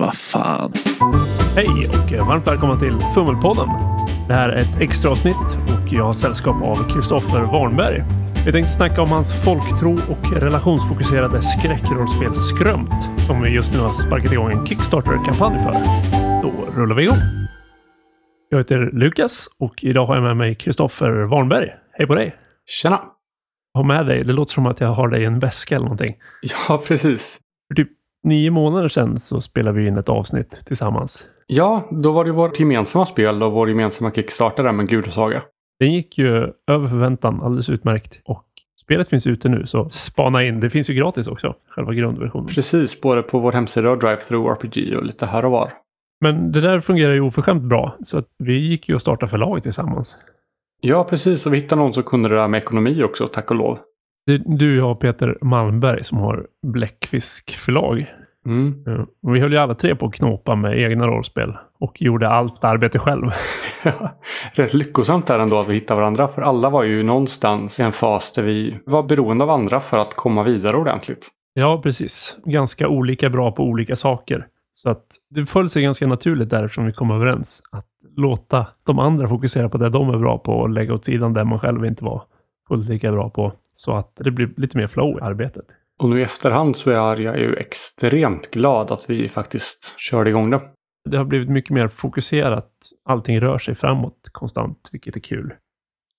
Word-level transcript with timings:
vad 0.00 0.14
fan. 0.14 0.72
Hej 1.56 1.88
och 1.88 2.26
varmt 2.26 2.46
välkomna 2.46 2.78
till 2.78 2.98
Fummelpodden. 3.14 3.68
Det 4.28 4.34
här 4.34 4.48
är 4.48 4.58
ett 4.58 4.80
extra 4.80 5.10
avsnitt 5.10 5.36
och 5.66 5.92
jag 5.92 6.04
har 6.04 6.12
sällskap 6.12 6.62
av 6.62 6.94
Kristoffer 6.94 7.40
Warnberg. 7.40 8.02
Vi 8.46 8.52
tänkte 8.52 8.72
snacka 8.72 9.02
om 9.02 9.08
hans 9.08 9.44
folktro 9.44 9.92
och 9.92 10.32
relationsfokuserade 10.32 11.42
skräckrollspel 11.42 12.34
Skrömt 12.34 13.02
som 13.26 13.42
vi 13.42 13.50
just 13.50 13.72
nu 13.72 13.78
har 13.78 13.88
sparkat 13.88 14.32
igång 14.32 14.52
en 14.52 14.66
Kickstarter-kampanj 14.66 15.60
för. 15.60 15.72
Då 16.42 16.80
rullar 16.80 16.96
vi 16.96 17.02
igång. 17.02 17.16
Jag 18.50 18.58
heter 18.58 18.90
Lukas 18.92 19.48
och 19.58 19.84
idag 19.84 20.06
har 20.06 20.14
jag 20.14 20.24
med 20.24 20.36
mig 20.36 20.54
Kristoffer 20.54 21.10
Warnberg. 21.10 21.68
Hej 21.92 22.06
på 22.06 22.14
dig! 22.14 22.36
Tjena! 22.66 23.00
Ha 23.74 23.82
med 23.82 24.06
dig, 24.06 24.24
det 24.24 24.32
låter 24.32 24.52
som 24.52 24.66
att 24.66 24.80
jag 24.80 24.88
har 24.88 25.08
dig 25.08 25.22
i 25.22 25.24
en 25.24 25.38
väska 25.38 25.74
eller 25.74 25.84
någonting. 25.84 26.14
Ja, 26.68 26.82
precis. 26.86 27.40
Typ 27.76 27.88
nio 28.22 28.50
månader 28.50 28.88
sedan 28.88 29.18
så 29.18 29.40
spelade 29.40 29.78
vi 29.78 29.88
in 29.88 29.98
ett 29.98 30.08
avsnitt 30.08 30.62
tillsammans. 30.66 31.24
Ja, 31.46 31.88
då 31.90 32.12
var 32.12 32.24
det 32.24 32.32
vårt 32.32 32.60
gemensamma 32.60 33.06
spel 33.06 33.42
och 33.42 33.52
vår 33.52 33.68
gemensamma 33.68 34.10
Kickstarter 34.10 34.62
där 34.62 34.72
med 34.72 34.88
Gudasaga. 34.88 35.42
Den 35.78 35.92
gick 35.92 36.18
ju 36.18 36.52
över 36.66 36.88
förväntan 36.88 37.42
alldeles 37.42 37.68
utmärkt. 37.68 38.20
Och 38.24 38.44
spelet 38.84 39.08
finns 39.08 39.26
ute 39.26 39.48
nu, 39.48 39.66
så 39.66 39.90
spana 39.90 40.44
in. 40.44 40.60
Det 40.60 40.70
finns 40.70 40.90
ju 40.90 40.94
gratis 40.94 41.26
också, 41.26 41.54
själva 41.68 41.94
grundversionen. 41.94 42.46
Precis, 42.46 43.00
både 43.00 43.22
på 43.22 43.38
vår 43.38 43.52
hemsida 43.52 43.90
och 43.90 43.98
DriveThru 43.98 44.46
RPG 44.46 44.96
och 44.96 45.04
lite 45.04 45.26
här 45.26 45.44
och 45.44 45.50
var. 45.50 45.72
Men 46.20 46.52
det 46.52 46.60
där 46.60 46.80
fungerar 46.80 47.12
ju 47.12 47.20
oförskämt 47.20 47.62
bra, 47.62 47.96
så 48.04 48.18
att 48.18 48.26
vi 48.38 48.58
gick 48.58 48.88
ju 48.88 48.94
och 48.94 49.00
startade 49.00 49.30
förlaget 49.30 49.62
tillsammans. 49.62 50.16
Ja, 50.80 51.04
precis. 51.04 51.46
Och 51.46 51.52
vi 51.52 51.56
hittade 51.56 51.82
någon 51.82 51.94
som 51.94 52.02
kunde 52.02 52.28
det 52.28 52.34
där 52.34 52.48
med 52.48 52.58
ekonomi 52.58 53.02
också, 53.02 53.28
tack 53.28 53.50
och 53.50 53.56
lov. 53.56 53.78
Det 54.26 54.32
är 54.32 54.42
du, 54.46 54.82
och 54.82 55.00
Peter 55.00 55.38
Malmberg 55.40 56.04
som 56.04 56.18
har 56.18 56.46
Bläckfisk 56.66 57.50
förlag. 57.50 58.14
Mm. 58.46 58.82
Ja, 58.86 59.06
Och 59.22 59.34
vi 59.34 59.40
höll 59.40 59.52
ju 59.52 59.58
alla 59.58 59.74
tre 59.74 59.94
på 59.94 60.06
att 60.06 60.14
knåpa 60.14 60.54
med 60.54 60.78
egna 60.78 61.06
rollspel 61.06 61.56
och 61.78 62.02
gjorde 62.02 62.28
allt 62.28 62.64
arbete 62.64 62.98
själv. 62.98 63.30
Rätt 64.52 64.74
lyckosamt 64.74 65.26
där 65.26 65.38
ändå 65.38 65.60
att 65.60 65.68
vi 65.68 65.74
hittade 65.74 66.00
varandra. 66.00 66.28
För 66.28 66.42
alla 66.42 66.70
var 66.70 66.82
ju 66.82 67.02
någonstans 67.02 67.80
i 67.80 67.82
en 67.82 67.92
fas 67.92 68.32
där 68.32 68.42
vi 68.42 68.78
var 68.86 69.02
beroende 69.02 69.44
av 69.44 69.50
andra 69.50 69.80
för 69.80 69.98
att 69.98 70.14
komma 70.14 70.42
vidare 70.42 70.76
ordentligt. 70.76 71.28
Ja, 71.54 71.80
precis. 71.82 72.36
Ganska 72.44 72.88
olika 72.88 73.30
bra 73.30 73.52
på 73.52 73.64
olika 73.64 73.96
saker. 73.96 74.46
Så 74.72 74.90
att 74.90 75.06
det 75.30 75.46
föll 75.46 75.70
sig 75.70 75.82
ganska 75.82 76.06
naturligt 76.06 76.50
där 76.50 76.64
eftersom 76.64 76.86
vi 76.86 76.92
kom 76.92 77.10
överens. 77.10 77.62
Att 77.72 77.86
låta 78.16 78.66
de 78.86 78.98
andra 78.98 79.28
fokusera 79.28 79.68
på 79.68 79.78
det 79.78 79.88
de 79.88 80.10
är 80.10 80.18
bra 80.18 80.38
på 80.38 80.52
och 80.52 80.70
lägga 80.70 80.94
åt 80.94 81.04
sidan 81.04 81.32
det 81.32 81.44
man 81.44 81.58
själv 81.58 81.84
inte 81.84 82.04
var 82.04 82.22
fullt 82.68 82.88
lika 82.88 83.12
bra 83.12 83.30
på. 83.30 83.52
Så 83.80 83.92
att 83.92 84.16
det 84.16 84.30
blir 84.30 84.52
lite 84.56 84.78
mer 84.78 84.86
flow 84.86 85.18
i 85.18 85.20
arbetet. 85.20 85.64
Och 85.98 86.08
nu 86.08 86.20
i 86.20 86.22
efterhand 86.22 86.76
så 86.76 86.90
är 86.90 87.20
jag 87.20 87.38
ju 87.38 87.54
extremt 87.54 88.50
glad 88.50 88.92
att 88.92 89.10
vi 89.10 89.28
faktiskt 89.28 89.94
körde 89.98 90.30
igång 90.30 90.50
det. 90.50 90.60
Det 91.10 91.16
har 91.16 91.24
blivit 91.24 91.48
mycket 91.48 91.70
mer 91.70 91.88
fokuserat. 91.88 92.70
Allting 93.04 93.40
rör 93.40 93.58
sig 93.58 93.74
framåt 93.74 94.28
konstant, 94.32 94.88
vilket 94.92 95.16
är 95.16 95.20
kul. 95.20 95.54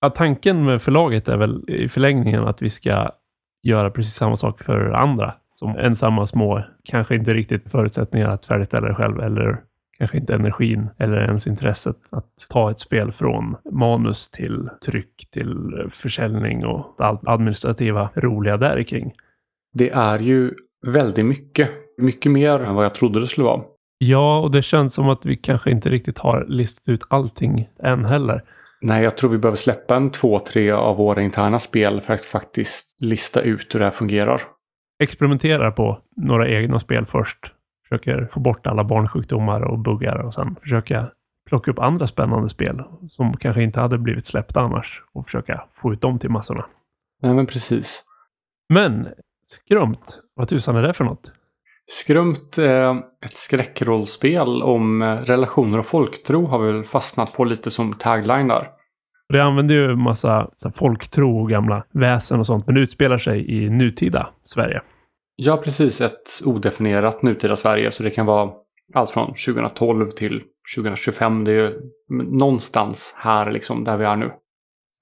Ja, 0.00 0.10
tanken 0.10 0.64
med 0.64 0.82
förlaget 0.82 1.28
är 1.28 1.36
väl 1.36 1.70
i 1.70 1.88
förlängningen 1.88 2.44
att 2.44 2.62
vi 2.62 2.70
ska 2.70 3.10
göra 3.62 3.90
precis 3.90 4.14
samma 4.14 4.36
sak 4.36 4.62
för 4.62 4.90
andra 4.90 5.34
som 5.52 5.76
ensamma 5.78 6.26
små, 6.26 6.64
kanske 6.84 7.14
inte 7.14 7.34
riktigt 7.34 7.72
förutsättningar 7.72 8.28
att 8.28 8.46
färdigställa 8.46 8.88
det 8.88 8.94
själv 8.94 9.20
eller 9.20 9.62
kanske 10.02 10.18
inte 10.18 10.34
energin 10.34 10.88
eller 10.98 11.24
ens 11.24 11.46
intresset 11.46 11.96
att 12.10 12.46
ta 12.48 12.70
ett 12.70 12.80
spel 12.80 13.12
från 13.12 13.56
manus 13.72 14.30
till 14.30 14.68
tryck 14.86 15.30
till 15.32 15.86
försäljning 15.90 16.66
och 16.66 16.96
allt 16.98 17.20
administrativa 17.24 18.10
roliga 18.14 18.56
där 18.56 18.82
kring. 18.82 19.12
Det 19.74 19.90
är 19.90 20.18
ju 20.18 20.50
väldigt 20.86 21.26
mycket. 21.26 21.70
Mycket 21.98 22.32
mer 22.32 22.58
än 22.58 22.74
vad 22.74 22.84
jag 22.84 22.94
trodde 22.94 23.20
det 23.20 23.26
skulle 23.26 23.44
vara. 23.44 23.62
Ja, 23.98 24.40
och 24.40 24.50
det 24.50 24.62
känns 24.62 24.94
som 24.94 25.08
att 25.08 25.26
vi 25.26 25.36
kanske 25.36 25.70
inte 25.70 25.88
riktigt 25.88 26.18
har 26.18 26.46
listat 26.48 26.88
ut 26.88 27.02
allting 27.10 27.68
än 27.82 28.04
heller. 28.04 28.42
Nej, 28.80 29.04
jag 29.04 29.16
tror 29.16 29.30
vi 29.30 29.38
behöver 29.38 29.56
släppa 29.56 29.96
en 29.96 30.10
två, 30.10 30.38
tre 30.38 30.70
av 30.70 30.96
våra 30.96 31.22
interna 31.22 31.58
spel 31.58 32.00
för 32.00 32.14
att 32.14 32.24
faktiskt 32.24 32.96
lista 33.00 33.40
ut 33.40 33.74
hur 33.74 33.78
det 33.78 33.84
här 33.86 33.92
fungerar. 33.92 34.40
experimenterar 35.02 35.70
på 35.70 35.98
några 36.16 36.48
egna 36.48 36.80
spel 36.80 37.06
först. 37.06 37.52
Försöker 37.92 38.28
få 38.30 38.40
bort 38.40 38.66
alla 38.66 38.84
barnsjukdomar 38.84 39.60
och 39.60 39.78
buggar 39.78 40.18
och 40.18 40.34
sen 40.34 40.56
försöka 40.62 41.10
plocka 41.48 41.70
upp 41.70 41.78
andra 41.78 42.06
spännande 42.06 42.48
spel 42.48 42.82
som 43.06 43.36
kanske 43.36 43.62
inte 43.62 43.80
hade 43.80 43.98
blivit 43.98 44.26
släppta 44.26 44.60
annars 44.60 45.02
och 45.12 45.24
försöka 45.24 45.64
få 45.72 45.92
ut 45.92 46.00
dem 46.00 46.18
till 46.18 46.30
massorna. 46.30 46.64
Nej, 47.22 47.34
men 47.34 47.46
precis. 47.46 48.04
Men 48.68 49.08
Skrömt, 49.44 50.20
vad 50.34 50.48
tusan 50.48 50.76
är 50.76 50.82
det 50.82 50.92
för 50.92 51.04
något? 51.04 51.32
Skrumt, 51.90 52.58
eh, 52.58 52.96
ett 53.24 53.36
skräckrollspel 53.36 54.62
om 54.62 55.02
eh, 55.02 55.16
relationer 55.16 55.78
och 55.78 55.86
folktro 55.86 56.46
har 56.46 56.58
vi 56.58 56.72
väl 56.72 56.84
fastnat 56.84 57.32
på 57.32 57.44
lite 57.44 57.70
som 57.70 57.94
tagline 57.94 58.48
där. 58.48 58.68
Det 59.28 59.40
använder 59.40 59.74
ju 59.74 59.96
massa 59.96 60.50
folktro 60.74 61.40
och 61.40 61.50
gamla 61.50 61.84
väsen 61.90 62.40
och 62.40 62.46
sånt, 62.46 62.66
men 62.66 62.74
det 62.74 62.80
utspelar 62.80 63.18
sig 63.18 63.50
i 63.50 63.70
nutida 63.70 64.28
Sverige. 64.44 64.82
Ja, 65.44 65.56
precis. 65.56 66.00
Ett 66.00 66.30
odefinierat 66.44 67.22
nutida 67.22 67.56
Sverige. 67.56 67.90
Så 67.90 68.02
det 68.02 68.10
kan 68.10 68.26
vara 68.26 68.50
allt 68.94 69.10
från 69.10 69.26
2012 69.26 70.10
till 70.10 70.42
2025. 70.76 71.44
Det 71.44 71.50
är 71.52 71.54
ju 71.54 71.80
någonstans 72.30 73.14
här 73.18 73.50
liksom, 73.50 73.84
där 73.84 73.96
vi 73.96 74.04
är 74.04 74.16
nu. 74.16 74.30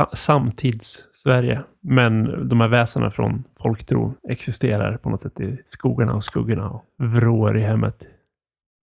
Sa- 0.03 0.17
Samtids-Sverige. 0.17 1.63
Men 1.83 2.49
de 2.49 2.61
här 2.61 2.69
väsena 2.69 3.11
från 3.11 3.45
folktro 3.63 4.15
existerar 4.29 4.97
på 4.97 5.11
något 5.11 5.21
sätt 5.21 5.41
i 5.41 5.59
skogarna 5.65 6.15
och 6.15 6.25
skuggorna 6.25 6.71
och 6.71 6.85
vrår 6.99 7.59
i 7.59 7.63
hemmet. 7.63 7.97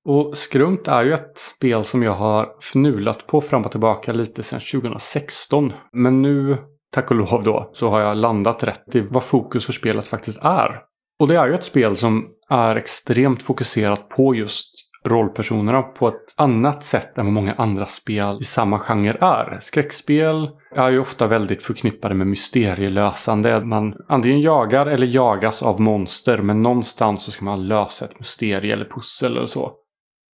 Och 0.06 0.38
Skrumt 0.38 0.88
är 0.88 1.04
ju 1.04 1.14
ett 1.14 1.38
spel 1.38 1.84
som 1.84 2.04
jag 2.04 2.14
har 2.14 2.50
fnulat 2.62 3.28
på 3.28 3.42
fram 3.42 3.66
och 3.66 3.72
tillbaka 3.72 4.14
lite 4.14 4.44
sedan 4.44 4.60
2016. 4.82 5.74
Men 5.94 6.22
nu, 6.22 6.58
tack 6.92 7.12
och 7.12 7.18
lov 7.18 7.44
då, 7.44 7.70
så 7.74 7.90
har 7.90 8.00
jag 8.00 8.18
landat 8.18 8.64
rätt 8.64 8.96
i 8.96 9.00
vad 9.00 9.24
fokus 9.24 9.66
för 9.66 9.74
spelet 9.74 10.06
faktiskt 10.06 10.40
är. 10.42 10.82
Och 11.20 11.28
det 11.28 11.36
är 11.36 11.48
ju 11.48 11.54
ett 11.54 11.64
spel 11.64 11.96
som 11.96 12.28
är 12.50 12.76
extremt 12.76 13.44
fokuserat 13.44 14.10
på 14.10 14.36
just 14.36 14.88
rollpersonerna 15.06 15.82
på 15.82 16.08
ett 16.08 16.34
annat 16.36 16.84
sätt 16.84 17.18
än 17.18 17.26
vad 17.26 17.34
många 17.34 17.54
andra 17.54 17.86
spel 17.86 18.38
i 18.42 18.44
samma 18.44 18.80
genre 18.80 19.18
är. 19.22 19.58
Skräckspel 19.60 20.50
är 20.76 20.90
ju 20.90 21.00
ofta 21.00 21.28
väldigt 21.28 21.64
förknippade 21.64 22.16
med 22.16 22.28
mysterielösande. 22.28 23.66
Man 23.66 23.96
antingen 24.08 24.42
jagar 24.42 24.86
eller 24.86 25.08
jagas 25.08 25.64
av 25.64 25.82
monster 25.82 26.38
men 26.38 26.62
någonstans 26.62 27.24
så 27.24 27.32
ska 27.32 27.46
man 27.46 27.68
lösa 27.68 28.06
ett 28.06 28.20
mysterie 28.20 28.74
eller 28.74 28.86
pussel 28.86 29.38
eller 29.38 29.46
så. 29.46 29.74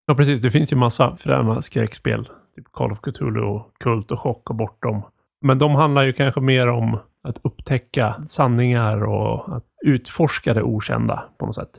Ja, 0.06 0.14
precis. 0.14 0.40
Det 0.40 0.50
finns 0.50 0.72
ju 0.72 0.76
massa 0.76 1.16
fräna 1.16 1.62
skräckspel. 1.62 2.28
Typ 2.56 2.72
Call 2.72 2.92
of 2.92 3.00
Cthulhu 3.00 3.40
och 3.40 3.72
Kult 3.78 4.10
och 4.10 4.20
Chock 4.20 4.50
och 4.50 4.56
Bortom. 4.56 5.02
Men 5.40 5.58
de 5.58 5.74
handlar 5.74 6.02
ju 6.02 6.12
kanske 6.12 6.40
mer 6.40 6.68
om 6.68 6.98
att 7.24 7.40
upptäcka 7.42 8.24
sanningar 8.28 9.04
och 9.04 9.56
att 9.56 9.64
utforska 9.86 10.54
det 10.54 10.62
okända 10.62 11.24
på 11.38 11.46
något 11.46 11.54
sätt. 11.54 11.70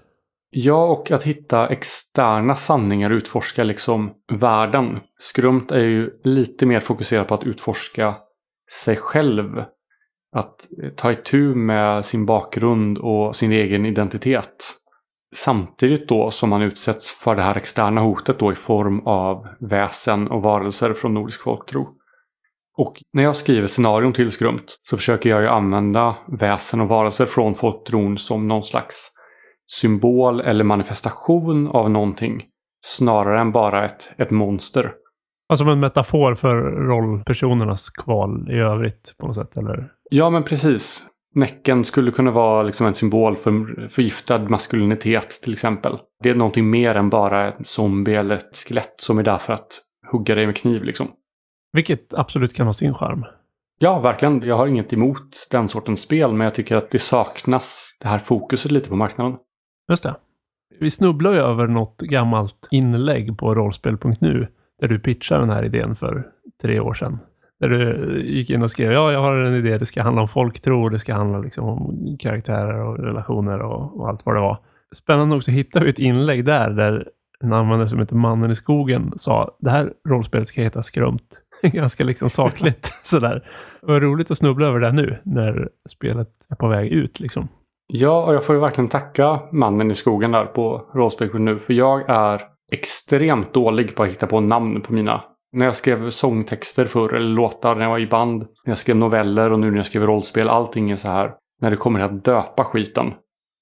Ja, 0.50 0.86
och 0.86 1.12
att 1.12 1.24
hitta 1.24 1.68
externa 1.68 2.56
sanningar 2.56 3.10
och 3.10 3.16
utforska 3.16 3.64
liksom 3.64 4.10
världen. 4.34 5.00
Skrumt 5.20 5.72
är 5.72 5.84
ju 5.84 6.12
lite 6.24 6.66
mer 6.66 6.80
fokuserat 6.80 7.28
på 7.28 7.34
att 7.34 7.44
utforska 7.44 8.16
sig 8.84 8.96
själv. 8.96 9.64
Att 10.36 10.68
ta 10.96 11.12
itu 11.12 11.56
med 11.56 12.06
sin 12.06 12.26
bakgrund 12.26 12.98
och 12.98 13.36
sin 13.36 13.52
egen 13.52 13.86
identitet. 13.86 14.76
Samtidigt 15.36 16.10
då 16.10 16.32
som 16.32 16.50
man 16.50 16.62
utsätts 16.62 17.12
för 17.12 17.36
det 17.36 17.42
här 17.42 17.58
externa 17.58 18.02
hotet 18.02 18.40
då 18.40 18.52
i 18.52 18.56
form 18.56 19.00
av 19.00 19.48
väsen 19.60 20.28
och 20.28 20.44
varelser 20.44 20.94
från 20.94 21.14
nordisk 21.14 21.42
folktro. 21.42 21.95
Och 22.78 23.02
när 23.14 23.24
jag 23.24 23.36
skriver 23.36 23.68
scenarion 23.68 24.14
till 24.14 24.32
Skrumt 24.32 24.80
så 24.82 24.98
försöker 24.98 25.30
jag 25.30 25.42
ju 25.42 25.48
använda 25.48 26.16
väsen 26.40 26.82
och 26.82 26.88
varelser 26.88 27.26
från 27.26 27.56
folktron 27.56 28.18
som 28.18 28.48
någon 28.48 28.64
slags 28.64 29.12
symbol 29.68 30.42
eller 30.42 30.64
manifestation 30.64 31.68
av 31.68 31.92
någonting. 31.92 32.44
Snarare 32.86 33.42
än 33.42 33.52
bara 33.52 33.86
ett, 33.86 34.14
ett 34.18 34.32
monster. 34.32 34.94
Alltså 35.50 35.64
som 35.64 35.70
en 35.70 35.80
metafor 35.80 36.36
för 36.36 36.56
rollpersonernas 36.62 37.90
kval 37.90 38.52
i 38.52 38.58
övrigt 38.58 39.16
på 39.18 39.28
något 39.28 39.36
sätt, 39.36 39.58
eller? 39.58 39.92
Ja, 40.10 40.30
men 40.30 40.44
precis. 40.44 41.08
Näcken 41.36 41.84
skulle 41.84 42.12
kunna 42.12 42.32
vara 42.32 42.64
liksom 42.64 42.88
en 42.88 42.94
symbol 42.94 43.36
för 43.36 43.88
förgiftad 43.90 44.40
maskulinitet 44.40 45.30
till 45.44 45.54
exempel. 45.54 45.98
Det 46.24 46.30
är 46.30 46.36
någonting 46.36 46.70
mer 46.70 46.96
än 46.96 47.10
bara 47.10 47.54
en 47.54 47.66
zombie 47.66 48.16
eller 48.16 48.36
ett 48.36 48.58
skelett 48.58 48.94
som 48.98 49.20
är 49.20 49.24
där 49.24 49.38
för 49.38 49.54
att 49.54 49.68
hugga 50.12 50.36
dig 50.36 50.46
med 50.46 50.58
kniv 50.58 50.84
liksom. 50.84 51.08
Vilket 51.76 52.14
absolut 52.14 52.54
kan 52.54 52.66
ha 52.66 52.74
sin 52.74 52.94
charm. 52.94 53.26
Ja, 53.80 54.00
verkligen. 54.00 54.42
Jag 54.42 54.58
har 54.58 54.68
inget 54.68 54.94
emot 54.94 55.48
den 55.52 55.68
sortens 55.68 56.02
spel, 56.02 56.34
men 56.34 56.46
jag 56.46 56.54
tycker 56.54 56.76
att 56.76 56.92
det 56.92 57.00
saknas 57.00 57.98
det 58.02 58.08
här 58.08 58.20
fokuset 58.20 58.72
lite 58.72 58.90
på 58.90 58.96
marknaden. 58.96 59.38
Just 59.90 60.04
det. 60.04 60.16
Vi 60.80 60.92
snubblar 60.92 61.34
ju 61.34 61.40
över 61.40 61.68
något 61.68 62.02
gammalt 62.02 62.68
inlägg 62.72 63.38
på 63.38 63.56
rollspel.nu 63.56 64.48
där 64.80 64.88
du 64.88 65.00
pitchade 65.00 65.42
den 65.42 65.50
här 65.50 65.66
idén 65.66 65.96
för 65.96 66.28
tre 66.62 66.80
år 66.80 66.94
sedan. 66.94 67.20
Där 67.60 67.70
du 67.70 68.22
gick 68.26 68.50
in 68.50 68.64
och 68.64 68.72
skrev, 68.72 68.92
ja, 68.92 69.12
jag 69.12 69.22
har 69.22 69.36
en 69.36 69.56
idé, 69.56 69.78
det 69.78 69.86
ska 69.86 70.04
handla 70.04 70.22
om 70.22 70.28
folktro, 70.28 70.90
det 70.90 71.00
ska 71.00 71.14
handla 71.16 71.40
liksom 71.40 71.66
om 71.66 72.16
karaktärer 72.20 72.80
och 72.82 72.98
relationer 72.98 73.60
och, 73.62 74.00
och 74.00 74.10
allt 74.10 74.26
vad 74.26 74.36
det 74.36 74.42
var. 74.42 74.60
Spännande 74.96 75.36
nog 75.36 75.44
så 75.44 75.52
hittade 75.52 75.86
vi 75.86 75.92
ett 75.92 76.00
inlägg 76.00 76.46
där, 76.46 76.70
där 76.70 77.10
en 77.40 77.54
användare 77.54 77.90
som 77.90 78.00
heter 78.00 78.16
Mannen 78.16 78.52
i 78.52 78.56
skogen 78.56 79.14
sa 79.16 79.56
det 79.60 79.70
här 79.70 79.94
rollspelet 80.10 80.48
ska 80.48 80.62
heta 80.62 80.82
Skrumt. 80.82 81.42
Ganska 81.74 82.04
liksom 82.04 82.30
sakligt 82.30 82.94
sådär. 83.04 83.50
Det 83.82 83.88
var 83.88 84.00
roligt 84.00 84.32
att 84.32 84.38
snubbla 84.38 84.68
över 84.68 84.80
det 84.80 84.92
nu 84.92 85.18
när 85.24 85.70
spelet 85.90 86.30
är 86.50 86.56
på 86.56 86.68
väg 86.68 86.92
ut 86.92 87.20
liksom. 87.20 87.48
Ja, 87.88 88.26
och 88.26 88.34
jag 88.34 88.44
får 88.44 88.56
ju 88.56 88.62
verkligen 88.62 88.90
tacka 88.90 89.40
mannen 89.52 89.92
i 89.92 89.96
skogen 89.96 90.32
där 90.32 90.46
på 90.46 90.90
rollspel 90.94 91.40
nu. 91.40 91.60
För 91.60 91.74
jag 91.74 92.10
är 92.10 92.42
extremt 92.72 93.54
dålig 93.54 93.96
på 93.96 94.04
att 94.04 94.10
hitta 94.10 94.28
på 94.28 94.40
namn 94.40 94.82
på 94.82 94.94
mina. 94.94 95.24
När 95.52 95.66
jag 95.66 95.76
skrev 95.76 96.10
sångtexter 96.10 96.86
förr, 96.86 97.14
eller 97.14 97.30
låtar 97.30 97.76
när 97.76 97.82
jag 97.82 97.90
var 97.90 98.00
i 98.00 98.08
band. 98.08 98.42
När 98.42 98.72
jag 98.72 98.78
skrev 98.78 98.96
noveller 98.96 99.52
och 99.52 99.60
nu 99.60 99.70
när 99.70 99.78
jag 99.78 99.86
skriver 99.86 100.08
rollspel. 100.08 100.50
Allting 100.50 100.92
är 100.92 100.96
så 100.96 101.08
här. 101.08 101.34
När 101.62 101.70
det 101.72 101.78
kommer 101.78 102.00
att 102.00 102.26
döpa 102.26 102.64
skiten. 102.64 103.14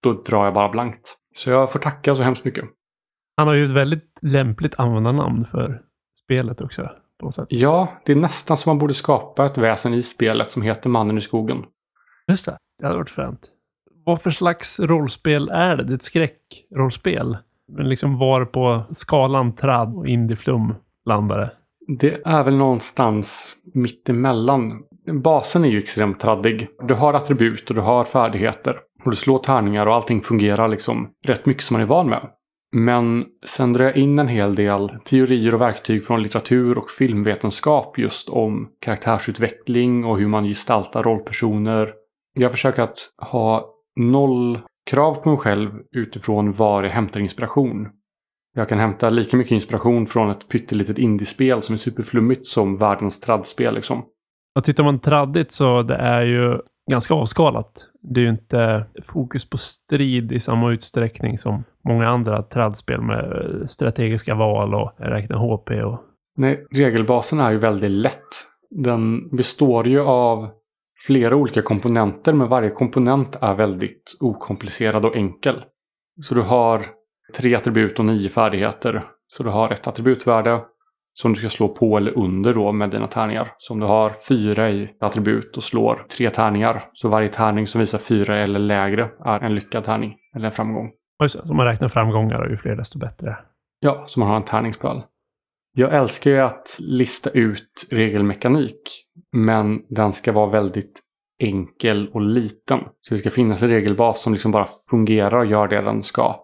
Då 0.04 0.14
drar 0.14 0.46
jag 0.46 0.54
bara 0.54 0.70
blankt. 0.70 1.16
Så 1.36 1.50
jag 1.50 1.72
får 1.72 1.80
tacka 1.80 2.16
så 2.16 2.24
hemskt 2.24 2.46
mycket. 2.46 2.66
Han 3.38 3.48
har 3.48 3.54
ju 3.54 3.66
ett 3.66 3.72
väldigt 3.72 4.18
lämpligt 4.22 4.76
användarnamn 4.78 5.48
för 5.52 5.82
spelet 6.24 6.62
också. 6.62 6.90
På 7.20 7.26
något 7.26 7.36
sätt. 7.36 7.46
Ja, 7.50 7.88
det 8.06 8.12
är 8.12 8.16
nästan 8.16 8.58
som 8.58 8.70
man 8.70 8.78
borde 8.78 8.94
skapa 8.94 9.46
ett 9.46 9.58
väsen 9.58 9.94
i 9.94 10.02
spelet 10.02 10.52
som 10.52 10.62
heter 10.62 10.90
Mannen 10.90 11.18
i 11.18 11.22
skogen. 11.22 11.66
Just 12.28 12.46
det, 12.46 12.58
det 12.80 12.86
hade 12.86 12.98
varit 12.98 13.10
fränt. 13.10 13.40
Vad 14.06 14.22
för 14.22 14.32
slags 14.32 14.80
rollspel 14.80 15.50
är 15.50 15.78
det? 15.78 15.84
Det 15.84 15.94
är 15.94 15.96
ett 15.96 16.04
skräckrollspel. 16.04 17.38
Men 17.72 17.90
liksom 17.90 18.18
var 18.18 18.46
på 18.46 18.84
skalan 18.92 19.56
tradd 19.56 19.96
och 19.96 20.08
indieflum 20.08 20.76
landar 21.06 21.38
det? 21.38 21.52
Det 21.88 22.22
är 22.26 22.44
väl 22.44 22.56
någonstans 22.56 23.56
mittemellan. 23.74 24.84
Basen 25.12 25.66
är 25.66 25.70
ju 25.70 25.78
extremt 25.78 26.20
traddig. 26.20 26.68
Du 26.88 26.94
har 26.94 27.14
attribut 27.14 27.70
och 27.70 27.76
du 27.76 27.82
har 27.82 28.06
färdigheter. 28.06 28.78
Och 29.06 29.12
du 29.12 29.18
slår 29.18 29.40
tärningar 29.40 29.86
och 29.86 29.96
allting 29.96 30.22
fungerar 30.22 30.68
liksom 30.68 31.10
rätt 31.24 31.46
mycket 31.46 31.64
som 31.64 31.74
man 31.74 31.82
är 31.82 31.86
van 31.86 32.10
med. 32.10 32.30
Men 32.76 33.26
sen 33.46 33.74
drar 33.74 33.86
jag 33.86 33.98
in 33.98 34.20
en 34.20 34.28
hel 34.28 34.56
del 34.56 34.90
teorier 35.06 35.54
och 35.56 35.62
verktyg 35.62 36.06
från 36.06 36.24
litteratur 36.24 36.78
och 36.78 36.90
filmvetenskap 36.90 37.98
just 37.98 38.30
om 38.30 38.70
karaktärsutveckling 38.82 40.06
och 40.06 40.20
hur 40.20 40.28
man 40.28 40.44
gestaltar 40.44 41.04
rollpersoner. 41.04 41.94
Jag 42.34 42.52
försöker 42.52 42.82
att 42.82 42.98
ha 43.32 43.70
noll 43.96 44.60
krav 44.90 45.16
på 45.16 45.30
mig 45.30 45.38
själv 45.38 45.72
utifrån 45.96 46.54
var 46.54 46.84
jag 46.84 46.92
hämtar 46.92 47.20
inspiration. 47.20 47.88
Jag 48.56 48.70
kan 48.70 48.80
hämta 48.80 49.10
lika 49.10 49.38
mycket 49.38 49.52
inspiration 49.52 50.06
från 50.06 50.30
ett 50.30 50.50
pyttelitet 50.50 50.98
indiespel 50.98 51.62
som 51.62 51.74
är 51.74 51.78
superflummigt 51.78 52.46
som 52.46 52.78
världens 52.78 53.20
traddspel 53.20 53.76
liksom. 53.76 54.06
Och 54.56 54.64
tittar 54.64 54.84
man 54.84 55.00
traddigt 55.00 55.52
så 55.52 55.82
det 55.84 55.96
är 55.96 56.22
ju 56.22 56.60
ganska 56.92 57.14
avskalat. 57.14 57.88
Det 58.04 58.20
är 58.20 58.24
ju 58.24 58.30
inte 58.30 58.86
fokus 59.04 59.50
på 59.50 59.58
strid 59.58 60.32
i 60.32 60.40
samma 60.40 60.72
utsträckning 60.72 61.38
som 61.38 61.64
många 61.84 62.08
andra 62.08 62.44
tradspel 62.44 63.02
med 63.02 63.32
eh, 63.32 63.66
strategiska 63.66 64.36
val 64.36 64.74
och 64.76 64.92
räkna 64.98 65.38
HP 65.38 65.70
och... 65.70 66.00
Nej, 66.36 66.68
regelbasen 66.72 67.40
är 67.40 67.52
ju 67.52 67.58
väldigt 67.58 67.92
lätt. 67.92 68.30
Den 68.70 69.30
består 69.36 69.88
ju 69.88 70.02
av 70.02 70.50
flera 71.08 71.36
olika 71.36 71.62
komponenter 71.62 72.34
men 72.34 72.48
varje 72.48 72.70
komponent 72.70 73.38
är 73.42 73.54
väldigt 73.54 74.18
okomplicerad 74.20 75.06
och 75.06 75.16
enkel. 75.16 75.64
Så 76.22 76.36
du 76.36 76.42
har 76.42 76.82
tre 77.38 77.56
attribut 77.56 78.00
och 78.00 78.06
nio 78.06 78.30
färdigheter. 78.30 79.04
Så 79.28 79.44
du 79.44 79.50
har 79.50 79.72
ett 79.72 79.88
attributvärde 79.88 80.62
som 81.14 81.34
du 81.34 81.40
ska 81.40 81.50
slå 81.50 81.68
på 81.68 81.98
eller 81.98 82.18
under 82.18 82.54
då 82.54 82.72
med 82.72 82.90
dina 82.90 83.08
tärningar. 83.08 83.52
Så 83.58 83.74
om 83.74 83.80
du 83.80 83.86
har 83.86 84.14
fyra 84.28 84.72
i 84.72 84.90
attribut 85.00 85.58
och 85.58 85.64
slår 85.64 86.06
tre 86.18 86.30
tärningar. 86.30 86.84
Så 86.94 87.10
varje 87.10 87.30
tärning 87.30 87.68
som 87.68 87.80
visar 87.80 87.98
fyra 87.98 88.38
eller 88.38 88.60
lägre 88.60 89.10
är 89.26 89.40
en 89.40 89.56
lyckad 89.56 89.84
tärning. 89.84 90.16
Eller 90.36 90.46
en 90.46 90.52
framgång. 90.52 90.92
Just 91.24 91.42
det, 91.42 91.48
så 91.48 91.54
man 91.54 91.66
räknar 91.66 91.90
framgångar 91.90 92.42
och 92.42 92.50
ju 92.50 92.58
fler 92.58 92.76
desto 92.76 93.00
bättre. 93.00 93.38
Ja, 93.80 94.04
så 94.08 94.20
man 94.20 94.30
har 94.30 94.36
en 94.36 94.44
tärningspöl. 94.44 95.02
Jag 95.76 95.94
älskar 95.94 96.32
ju 96.32 96.40
att 96.40 96.78
lista 96.80 97.30
ut 97.30 97.88
regelmekanik. 97.92 99.06
Men 99.32 99.82
den 99.90 100.14
ska 100.14 100.32
vara 100.32 100.50
väldigt 100.50 101.00
enkel 101.40 102.10
och 102.14 102.22
liten. 102.22 102.80
Så 103.00 103.14
det 103.14 103.18
ska 103.18 103.32
finnas 103.32 103.64
en 103.64 103.70
regelbas 103.70 104.22
som 104.22 104.34
liksom 104.34 104.52
bara 104.52 104.68
fungerar 104.90 105.38
och 105.38 105.46
gör 105.46 105.68
det 105.68 105.82
den 105.82 106.04
ska. 106.04 106.43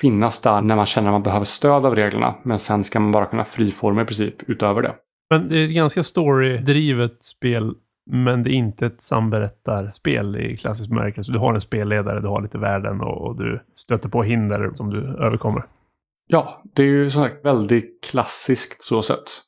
Finnas 0.00 0.40
där 0.40 0.60
när 0.60 0.76
man 0.76 0.86
känner 0.86 1.08
att 1.08 1.12
man 1.12 1.22
behöver 1.22 1.44
stöd 1.44 1.86
av 1.86 1.94
reglerna. 1.94 2.34
Men 2.42 2.58
sen 2.58 2.84
ska 2.84 3.00
man 3.00 3.12
bara 3.12 3.26
kunna 3.26 3.44
friforma 3.44 4.02
i 4.02 4.04
princip 4.04 4.50
utöver 4.50 4.82
det. 4.82 4.94
Men 5.30 5.48
det 5.48 5.58
är 5.58 5.64
ett 5.64 5.74
ganska 5.74 6.02
storydrivet 6.02 7.24
spel. 7.24 7.74
Men 8.10 8.42
det 8.42 8.50
är 8.50 8.54
inte 8.54 8.86
ett 8.86 9.02
samberättarspel 9.02 10.36
i 10.36 10.56
klassisk 10.56 10.88
bemärkelse. 10.88 11.32
Du 11.32 11.38
har 11.38 11.54
en 11.54 11.60
spelledare, 11.60 12.20
du 12.20 12.28
har 12.28 12.42
lite 12.42 12.58
värden 12.58 13.00
och, 13.00 13.36
du 13.36 13.60
stöter 13.74 14.08
på 14.08 14.22
hinder 14.22 14.70
som 14.74 14.90
du 14.90 14.98
överkommer. 14.98 15.66
Ja, 16.28 16.62
det 16.74 16.82
är 16.82 16.86
ju 16.86 17.10
som 17.10 17.22
sagt 17.22 17.44
väldigt 17.44 18.04
klassiskt 18.10 18.82
så 18.82 19.02
sätt. 19.02 19.42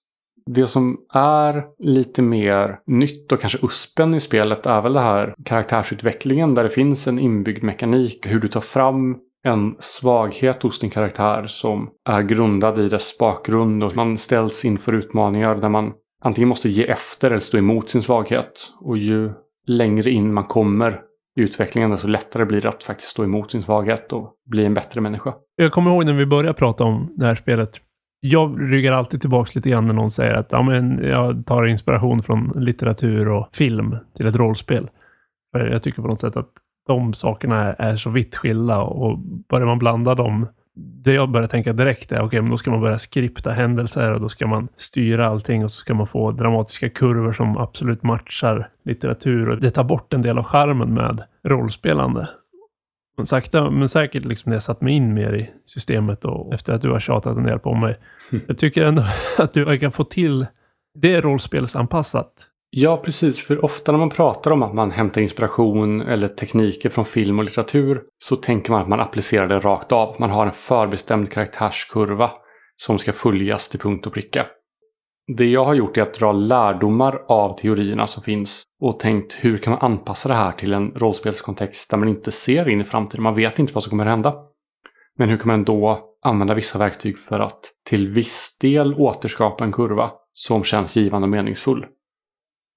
Det 0.47 0.67
som 0.67 0.99
är 1.15 1.65
lite 1.79 2.23
mer 2.23 2.79
nytt 2.87 3.33
och 3.33 3.41
kanske 3.41 3.59
uspen 3.63 4.15
i 4.15 4.21
spelet 4.21 4.67
är 4.67 4.83
väl 4.83 4.93
det 4.93 5.01
här 5.01 5.35
karaktärsutvecklingen 5.45 6.55
där 6.55 6.65
det 6.65 6.71
finns 6.71 7.09
en 7.09 7.19
inbyggd 7.19 7.63
mekanik. 7.63 8.27
Hur 8.27 8.41
du 8.41 8.49
tar 8.49 8.61
fram 8.61 9.19
en 9.49 9.77
svaghet 9.79 10.63
hos 10.63 10.79
din 10.79 10.91
karaktär 10.91 11.47
som 11.47 11.91
är 12.09 12.23
grundad 12.23 12.79
i 12.79 12.89
dess 12.89 13.19
bakgrund 13.19 13.85
och 13.85 13.97
man 13.97 14.17
ställs 14.17 14.65
inför 14.65 14.93
utmaningar 14.93 15.55
där 15.55 15.69
man 15.69 15.93
antingen 16.23 16.49
måste 16.49 16.69
ge 16.69 16.91
efter 16.91 17.31
eller 17.31 17.41
stå 17.41 17.59
emot 17.59 17.91
sin 17.91 18.03
svaghet. 18.03 18.75
Och 18.81 18.99
ju 18.99 19.33
längre 19.67 20.11
in 20.11 20.35
man 20.35 20.45
kommer 20.45 21.01
i 21.37 21.43
utvecklingen 21.43 21.91
desto 21.91 22.09
lättare 22.09 22.45
blir 22.45 22.61
det 22.61 22.69
att 22.69 22.83
faktiskt 22.83 23.11
stå 23.11 23.25
emot 23.25 23.51
sin 23.51 23.63
svaghet 23.63 24.13
och 24.13 24.35
bli 24.47 24.65
en 24.65 24.75
bättre 24.75 25.01
människa. 25.01 25.35
Jag 25.57 25.73
kommer 25.73 25.91
ihåg 25.91 26.05
när 26.05 26.13
vi 26.13 26.27
började 26.27 26.59
prata 26.59 26.85
om 26.85 27.13
det 27.17 27.27
här 27.27 27.35
spelet. 27.35 27.71
Jag 28.21 28.73
ryggar 28.73 28.93
alltid 28.93 29.21
tillbaka 29.21 29.51
lite 29.55 29.71
grann 29.71 29.87
när 29.87 29.95
någon 29.95 30.11
säger 30.11 30.35
att 30.35 30.53
ja, 30.53 30.63
men 30.63 30.99
jag 31.03 31.47
tar 31.47 31.67
inspiration 31.67 32.23
från 32.23 32.53
litteratur 32.57 33.29
och 33.29 33.49
film 33.53 33.97
till 34.17 34.27
ett 34.27 34.37
rollspel. 34.37 34.91
För 35.53 35.67
jag 35.67 35.83
tycker 35.83 36.03
på 36.03 36.09
något 36.09 36.21
sätt 36.21 36.37
att 36.37 36.51
de 36.89 37.15
sakerna 37.15 37.73
är 37.73 37.97
så 37.97 38.11
vitt 38.11 38.37
skilda 38.37 38.79
och 38.79 39.19
börjar 39.19 39.67
man 39.67 39.79
blanda 39.79 40.15
dem 40.15 40.47
det 40.81 41.13
jag 41.13 41.31
börjar 41.31 41.49
tänka 41.49 41.73
direkt 41.73 42.13
är 42.13 42.17
okej, 42.17 42.27
okay, 42.27 42.41
men 42.41 42.51
då 42.51 42.57
ska 42.57 42.71
man 42.71 42.81
börja 42.81 42.99
skripta 42.99 43.53
händelser 43.53 44.15
och 44.15 44.21
då 44.21 44.29
ska 44.29 44.47
man 44.47 44.69
styra 44.77 45.29
allting 45.29 45.65
och 45.65 45.71
så 45.71 45.81
ska 45.81 45.95
man 45.95 46.07
få 46.07 46.31
dramatiska 46.31 46.91
kurvor 46.91 47.33
som 47.33 47.59
absolut 47.59 48.03
matchar 48.03 48.71
litteratur 48.85 49.49
och 49.49 49.61
det 49.61 49.71
tar 49.71 49.85
bort 49.85 50.13
en 50.13 50.23
del 50.23 50.39
av 50.39 50.45
charmen 50.45 50.95
med 50.95 51.23
rollspelande. 51.45 52.29
Men 53.17 53.27
sakta 53.27 53.71
men 53.71 53.89
säkert 53.89 54.25
liksom 54.25 54.51
när 54.51 54.57
jag 54.57 54.63
satt 54.63 54.81
mig 54.81 54.95
in 54.95 55.15
mer 55.15 55.33
i 55.33 55.51
systemet 55.67 56.25
och 56.25 56.55
efter 56.55 56.73
att 56.73 56.83
du 56.83 56.91
har 56.91 57.01
tjatat 57.01 57.37
en 57.37 57.45
del 57.45 57.59
på 57.59 57.75
mig. 57.75 57.99
Jag 58.49 58.59
tycker 58.59 58.85
ändå 58.85 59.03
att 59.39 59.53
du 59.53 59.79
kan 59.79 59.93
få 59.93 60.05
till 60.05 60.47
det 60.95 61.21
rollspelsanpassat. 61.21 62.33
Ja, 62.71 62.97
precis. 62.97 63.47
För 63.47 63.65
ofta 63.65 63.93
när 63.93 63.99
man 63.99 64.11
pratar 64.11 64.51
om 64.51 64.63
att 64.63 64.75
man 64.75 64.91
hämtar 64.91 65.21
inspiration 65.21 66.01
eller 66.01 66.29
tekniker 66.29 66.91
från 66.91 67.05
film 67.05 67.39
och 67.39 67.45
litteratur 67.45 68.03
så 68.25 68.37
tänker 68.37 68.73
man 68.73 68.83
att 68.83 68.89
man 68.89 69.01
applicerar 69.01 69.49
det 69.49 69.59
rakt 69.59 69.93
av. 69.93 70.17
Man 70.19 70.31
har 70.31 70.47
en 70.47 70.53
förbestämd 70.53 71.33
karaktärskurva 71.33 72.31
som 72.77 72.99
ska 72.99 73.13
följas 73.13 73.69
till 73.69 73.81
punkt 73.81 74.07
och 74.07 74.13
pricka. 74.13 74.47
Det 75.37 75.47
jag 75.47 75.65
har 75.65 75.75
gjort 75.75 75.99
är 75.99 76.03
att 76.03 76.15
dra 76.15 76.33
lärdomar 76.33 77.25
av 77.29 77.59
teorierna 77.59 78.07
som 78.07 78.23
finns 78.23 78.63
och 78.81 79.01
tänkt 79.01 79.39
hur 79.41 79.59
kan 79.59 79.71
man 79.71 79.93
anpassa 79.93 80.29
det 80.29 80.35
här 80.35 80.53
till 80.53 80.73
en 80.73 80.91
rollspelskontext 80.91 81.91
där 81.91 81.99
man 81.99 82.09
inte 82.09 82.31
ser 82.31 82.69
in 82.69 82.81
i 82.81 82.85
framtiden. 82.85 83.23
Man 83.23 83.35
vet 83.35 83.59
inte 83.59 83.73
vad 83.73 83.83
som 83.83 83.91
kommer 83.91 84.07
att 84.07 84.11
hända. 84.11 84.35
Men 85.19 85.29
hur 85.29 85.37
kan 85.37 85.49
man 85.49 85.65
då 85.65 86.01
använda 86.25 86.55
vissa 86.55 86.79
verktyg 86.79 87.19
för 87.19 87.41
att 87.41 87.61
till 87.89 88.09
viss 88.09 88.57
del 88.61 88.95
återskapa 88.95 89.65
en 89.65 89.73
kurva 89.73 90.11
som 90.33 90.65
känns 90.65 90.97
givande 90.97 91.27
och 91.27 91.31
meningsfull? 91.31 91.87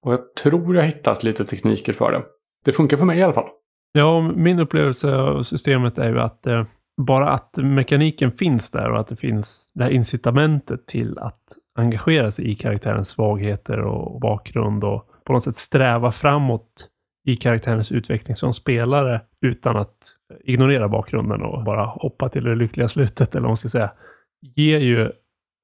Och 0.02 0.12
jag 0.12 0.34
tror 0.34 0.76
jag 0.76 0.84
hittat 0.84 1.22
lite 1.22 1.44
tekniker 1.44 1.92
för 1.92 2.12
det. 2.12 2.22
Det 2.64 2.72
funkar 2.72 2.96
för 2.96 3.04
mig 3.04 3.18
i 3.18 3.22
alla 3.22 3.32
fall. 3.32 3.48
Ja, 3.92 4.20
min 4.20 4.58
upplevelse 4.58 5.14
av 5.14 5.42
systemet 5.42 5.98
är 5.98 6.08
ju 6.08 6.20
att 6.20 6.46
eh, 6.46 6.64
bara 7.06 7.30
att 7.30 7.56
mekaniken 7.56 8.32
finns 8.32 8.70
där 8.70 8.90
och 8.90 9.00
att 9.00 9.08
det 9.08 9.16
finns 9.16 9.70
det 9.74 9.84
här 9.84 9.90
incitamentet 9.90 10.86
till 10.86 11.18
att 11.18 11.42
engagera 11.78 12.30
sig 12.30 12.50
i 12.50 12.54
karaktärens 12.54 13.08
svagheter 13.08 13.78
och 13.80 14.20
bakgrund 14.20 14.84
och 14.84 15.08
på 15.24 15.32
något 15.32 15.42
sätt 15.42 15.54
sträva 15.54 16.12
framåt 16.12 16.88
i 17.26 17.36
karaktärens 17.36 17.92
utveckling 17.92 18.36
som 18.36 18.54
spelare 18.54 19.20
utan 19.40 19.76
att 19.76 19.96
ignorera 20.44 20.88
bakgrunden 20.88 21.42
och 21.42 21.64
bara 21.64 21.86
hoppa 21.86 22.28
till 22.28 22.44
det 22.44 22.54
lyckliga 22.54 22.88
slutet 22.88 23.34
eller 23.34 23.42
vad 23.42 23.50
man 23.50 23.56
ska 23.56 23.68
säga. 23.68 23.92
Ger 24.56 24.78
ju 24.78 25.12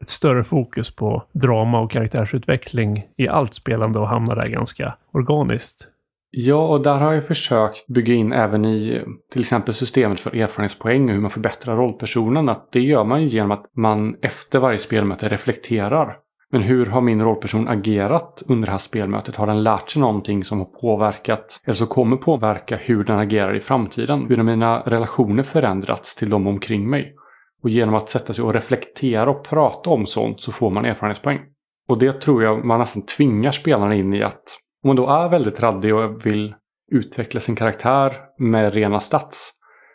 ett 0.02 0.08
större 0.08 0.44
fokus 0.44 0.94
på 0.94 1.22
drama 1.32 1.80
och 1.80 1.90
karaktärsutveckling 1.90 3.04
i 3.16 3.28
allt 3.28 3.54
spelande 3.54 3.98
och 3.98 4.08
hamnar 4.08 4.36
där 4.36 4.48
ganska 4.48 4.94
organiskt. 5.12 5.88
Ja, 6.30 6.68
och 6.68 6.82
där 6.82 6.96
har 6.96 7.12
jag 7.12 7.26
försökt 7.26 7.86
bygga 7.86 8.14
in 8.14 8.32
även 8.32 8.64
i 8.64 9.04
till 9.32 9.40
exempel 9.40 9.74
systemet 9.74 10.20
för 10.20 10.36
erfarenhetspoäng 10.36 11.08
och 11.08 11.14
hur 11.14 11.20
man 11.20 11.30
förbättrar 11.30 11.76
rollpersonen. 11.76 12.48
Att 12.48 12.72
det 12.72 12.80
gör 12.80 13.04
man 13.04 13.22
ju 13.22 13.28
genom 13.28 13.50
att 13.50 13.70
man 13.76 14.16
efter 14.22 14.58
varje 14.58 14.78
spelmöte 14.78 15.28
reflekterar. 15.28 16.16
Men 16.52 16.62
hur 16.62 16.86
har 16.86 17.00
min 17.00 17.22
rollperson 17.22 17.68
agerat 17.68 18.42
under 18.48 18.66
det 18.66 18.72
här 18.72 18.78
spelmötet? 18.78 19.36
Har 19.36 19.46
den 19.46 19.62
lärt 19.62 19.90
sig 19.90 20.00
någonting 20.00 20.44
som 20.44 20.58
har 20.58 20.66
påverkat 20.66 21.60
eller 21.64 21.74
som 21.74 21.86
kommer 21.86 22.16
påverka 22.16 22.76
hur 22.76 23.04
den 23.04 23.18
agerar 23.18 23.56
i 23.56 23.60
framtiden? 23.60 24.26
Hur 24.28 24.36
har 24.36 24.44
mina 24.44 24.80
relationer 24.80 25.42
förändrats 25.42 26.16
till 26.16 26.30
de 26.30 26.46
omkring 26.46 26.90
mig? 26.90 27.14
Och 27.62 27.70
genom 27.70 27.94
att 27.94 28.08
sätta 28.08 28.32
sig 28.32 28.44
och 28.44 28.54
reflektera 28.54 29.30
och 29.30 29.44
prata 29.44 29.90
om 29.90 30.06
sånt 30.06 30.40
så 30.40 30.52
får 30.52 30.70
man 30.70 30.84
erfarenhetspoäng. 30.84 31.40
Och 31.88 31.98
det 31.98 32.12
tror 32.12 32.42
jag 32.42 32.64
man 32.64 32.78
nästan 32.78 33.06
tvingar 33.06 33.50
spelarna 33.50 33.94
in 33.94 34.14
i 34.14 34.22
att 34.22 34.42
om 34.84 34.88
man 34.88 34.96
då 34.96 35.06
är 35.06 35.28
väldigt 35.28 35.60
raddig 35.60 35.94
och 35.94 36.26
vill 36.26 36.54
utveckla 36.92 37.40
sin 37.40 37.56
karaktär 37.56 38.12
med 38.38 38.74
rena 38.74 39.00
stats 39.00 39.52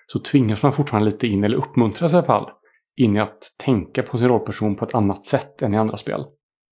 så 0.07 0.19
tvingas 0.19 0.63
man 0.63 0.73
fortfarande 0.73 1.05
lite 1.05 1.27
in, 1.27 1.43
eller 1.43 1.57
uppmuntras 1.57 2.13
i 2.13 2.15
alla 2.15 2.25
fall, 2.25 2.49
in 2.95 3.15
i 3.15 3.19
att 3.19 3.39
tänka 3.65 4.03
på 4.03 4.17
sin 4.17 4.27
rollperson 4.27 4.75
på 4.75 4.85
ett 4.85 4.95
annat 4.95 5.25
sätt 5.25 5.61
än 5.61 5.73
i 5.73 5.77
andra 5.77 5.97
spel. 5.97 6.25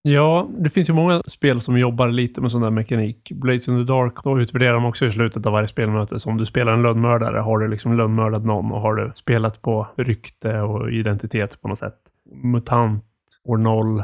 Ja, 0.03 0.49
det 0.57 0.69
finns 0.69 0.89
ju 0.89 0.93
många 0.93 1.23
spel 1.27 1.61
som 1.61 1.77
jobbar 1.77 2.07
lite 2.07 2.41
med 2.41 2.51
sån 2.51 2.61
där 2.61 2.69
mekanik. 2.69 3.31
Blades 3.35 3.67
in 3.67 3.77
the 3.77 3.93
Dark, 3.93 4.13
då 4.23 4.41
utvärderar 4.41 4.73
de 4.73 4.85
också 4.85 5.05
i 5.05 5.11
slutet 5.11 5.45
av 5.45 5.51
varje 5.51 5.67
spelmöte. 5.67 6.19
Så 6.19 6.29
om 6.29 6.37
du 6.37 6.45
spelar 6.45 6.73
en 6.73 6.81
lönnmördare, 6.81 7.39
har 7.39 7.57
du 7.57 7.67
liksom 7.67 7.97
lönnmördat 7.97 8.45
någon 8.45 8.71
och 8.71 8.81
har 8.81 8.95
du 8.95 9.11
spelat 9.13 9.61
på 9.61 9.87
rykte 9.95 10.61
och 10.61 10.91
identitet 10.91 11.61
på 11.61 11.67
något 11.67 11.77
sätt. 11.77 11.95
Mutant, 12.43 13.03
år 13.43 13.57
noll, 13.57 14.03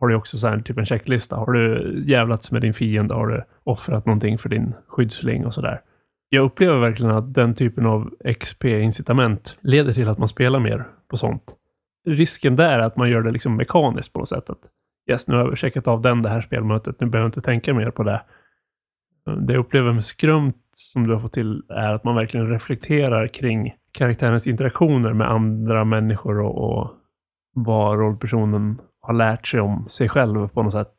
har 0.00 0.08
du 0.08 0.14
också 0.14 0.38
så 0.38 0.48
här, 0.48 0.60
typ 0.60 0.78
en 0.78 0.86
checklista. 0.86 1.36
Har 1.36 1.52
du 1.52 1.94
jävlats 2.06 2.50
med 2.50 2.62
din 2.62 2.74
fiende, 2.74 3.14
har 3.14 3.26
du 3.26 3.44
offrat 3.64 4.06
någonting 4.06 4.38
för 4.38 4.48
din 4.48 4.74
skyddsling 4.88 5.46
och 5.46 5.54
sådär. 5.54 5.80
Jag 6.28 6.44
upplever 6.44 6.78
verkligen 6.78 7.12
att 7.12 7.34
den 7.34 7.54
typen 7.54 7.86
av 7.86 8.10
XP-incitament 8.24 9.56
leder 9.60 9.92
till 9.92 10.08
att 10.08 10.18
man 10.18 10.28
spelar 10.28 10.60
mer 10.60 10.86
på 11.10 11.16
sånt. 11.16 11.56
Risken 12.06 12.56
där 12.56 12.78
är 12.78 12.80
att 12.80 12.96
man 12.96 13.10
gör 13.10 13.22
det 13.22 13.30
liksom 13.30 13.56
mekaniskt 13.56 14.12
på 14.12 14.18
något 14.18 14.28
sätt. 14.28 14.50
Att 14.50 14.70
yes, 15.10 15.28
nu 15.28 15.36
har 15.36 15.44
jag 15.44 15.58
checkat 15.58 15.88
av 15.88 16.02
den 16.02 16.22
det 16.22 16.28
här 16.28 16.40
spelmötet, 16.40 17.00
nu 17.00 17.06
behöver 17.06 17.24
jag 17.24 17.28
inte 17.28 17.42
tänka 17.42 17.74
mer 17.74 17.90
på 17.90 18.02
det. 18.02 18.22
Det 19.46 19.52
jag 19.52 19.60
upplever 19.60 19.92
med 19.92 20.04
skrumt 20.04 20.56
som 20.72 21.06
du 21.06 21.12
har 21.12 21.20
fått 21.20 21.32
till 21.32 21.62
är 21.68 21.92
att 21.92 22.04
man 22.04 22.14
verkligen 22.14 22.50
reflekterar 22.50 23.26
kring 23.26 23.74
karaktärens 23.92 24.46
interaktioner 24.46 25.12
med 25.12 25.30
andra 25.30 25.84
människor 25.84 26.40
och, 26.40 26.80
och 26.80 26.90
vad 27.54 27.98
rollpersonen 27.98 28.78
har 29.00 29.14
lärt 29.14 29.46
sig 29.46 29.60
om 29.60 29.88
sig 29.88 30.08
själv 30.08 30.48
på 30.48 30.62
något 30.62 30.72
sätt. 30.72 30.96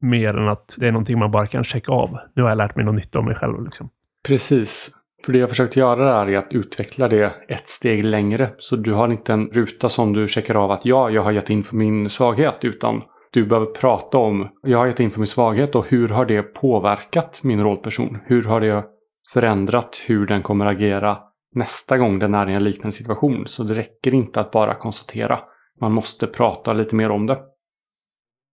Mer 0.00 0.36
än 0.36 0.48
att 0.48 0.74
det 0.78 0.88
är 0.88 0.92
någonting 0.92 1.18
man 1.18 1.30
bara 1.30 1.46
kan 1.46 1.64
checka 1.64 1.92
av. 1.92 2.18
Nu 2.34 2.42
har 2.42 2.48
jag 2.48 2.58
lärt 2.58 2.76
mig 2.76 2.84
något 2.84 2.94
nytt 2.94 3.16
om 3.16 3.24
mig 3.24 3.34
själv. 3.34 3.64
Liksom. 3.64 3.90
Precis. 4.28 4.90
För 5.24 5.32
det 5.32 5.38
jag 5.38 5.48
försökt 5.48 5.76
göra 5.76 6.20
är 6.20 6.38
att 6.38 6.52
utveckla 6.52 7.08
det 7.08 7.32
ett 7.48 7.68
steg 7.68 8.04
längre. 8.04 8.50
Så 8.58 8.76
du 8.76 8.92
har 8.92 9.08
inte 9.08 9.32
en 9.32 9.46
ruta 9.46 9.88
som 9.88 10.12
du 10.12 10.28
checkar 10.28 10.64
av 10.64 10.70
att 10.70 10.86
ja, 10.86 11.10
jag 11.10 11.22
har 11.22 11.32
gett 11.32 11.50
in 11.50 11.64
för 11.64 11.76
min 11.76 12.08
svaghet. 12.08 12.64
Utan 12.64 13.02
du 13.36 13.46
behöver 13.46 13.66
prata 13.66 14.18
om, 14.18 14.48
jag 14.62 14.78
har 14.78 14.86
gett 14.86 15.00
in 15.00 15.10
för 15.10 15.20
min 15.20 15.26
svaghet 15.26 15.74
och 15.74 15.86
hur 15.88 16.08
har 16.08 16.26
det 16.26 16.42
påverkat 16.42 17.40
min 17.42 17.62
rollperson? 17.62 18.18
Hur 18.24 18.42
har 18.42 18.60
det 18.60 18.84
förändrat 19.32 20.04
hur 20.08 20.26
den 20.26 20.42
kommer 20.42 20.66
agera 20.66 21.18
nästa 21.54 21.98
gång 21.98 22.18
den 22.18 22.34
är 22.34 22.48
i 22.48 22.52
en 22.52 22.64
liknande 22.64 22.96
situation? 22.96 23.46
Så 23.46 23.62
det 23.62 23.74
räcker 23.74 24.14
inte 24.14 24.40
att 24.40 24.50
bara 24.50 24.74
konstatera. 24.74 25.38
Man 25.80 25.92
måste 25.92 26.26
prata 26.26 26.72
lite 26.72 26.94
mer 26.96 27.10
om 27.10 27.26
det. 27.26 27.38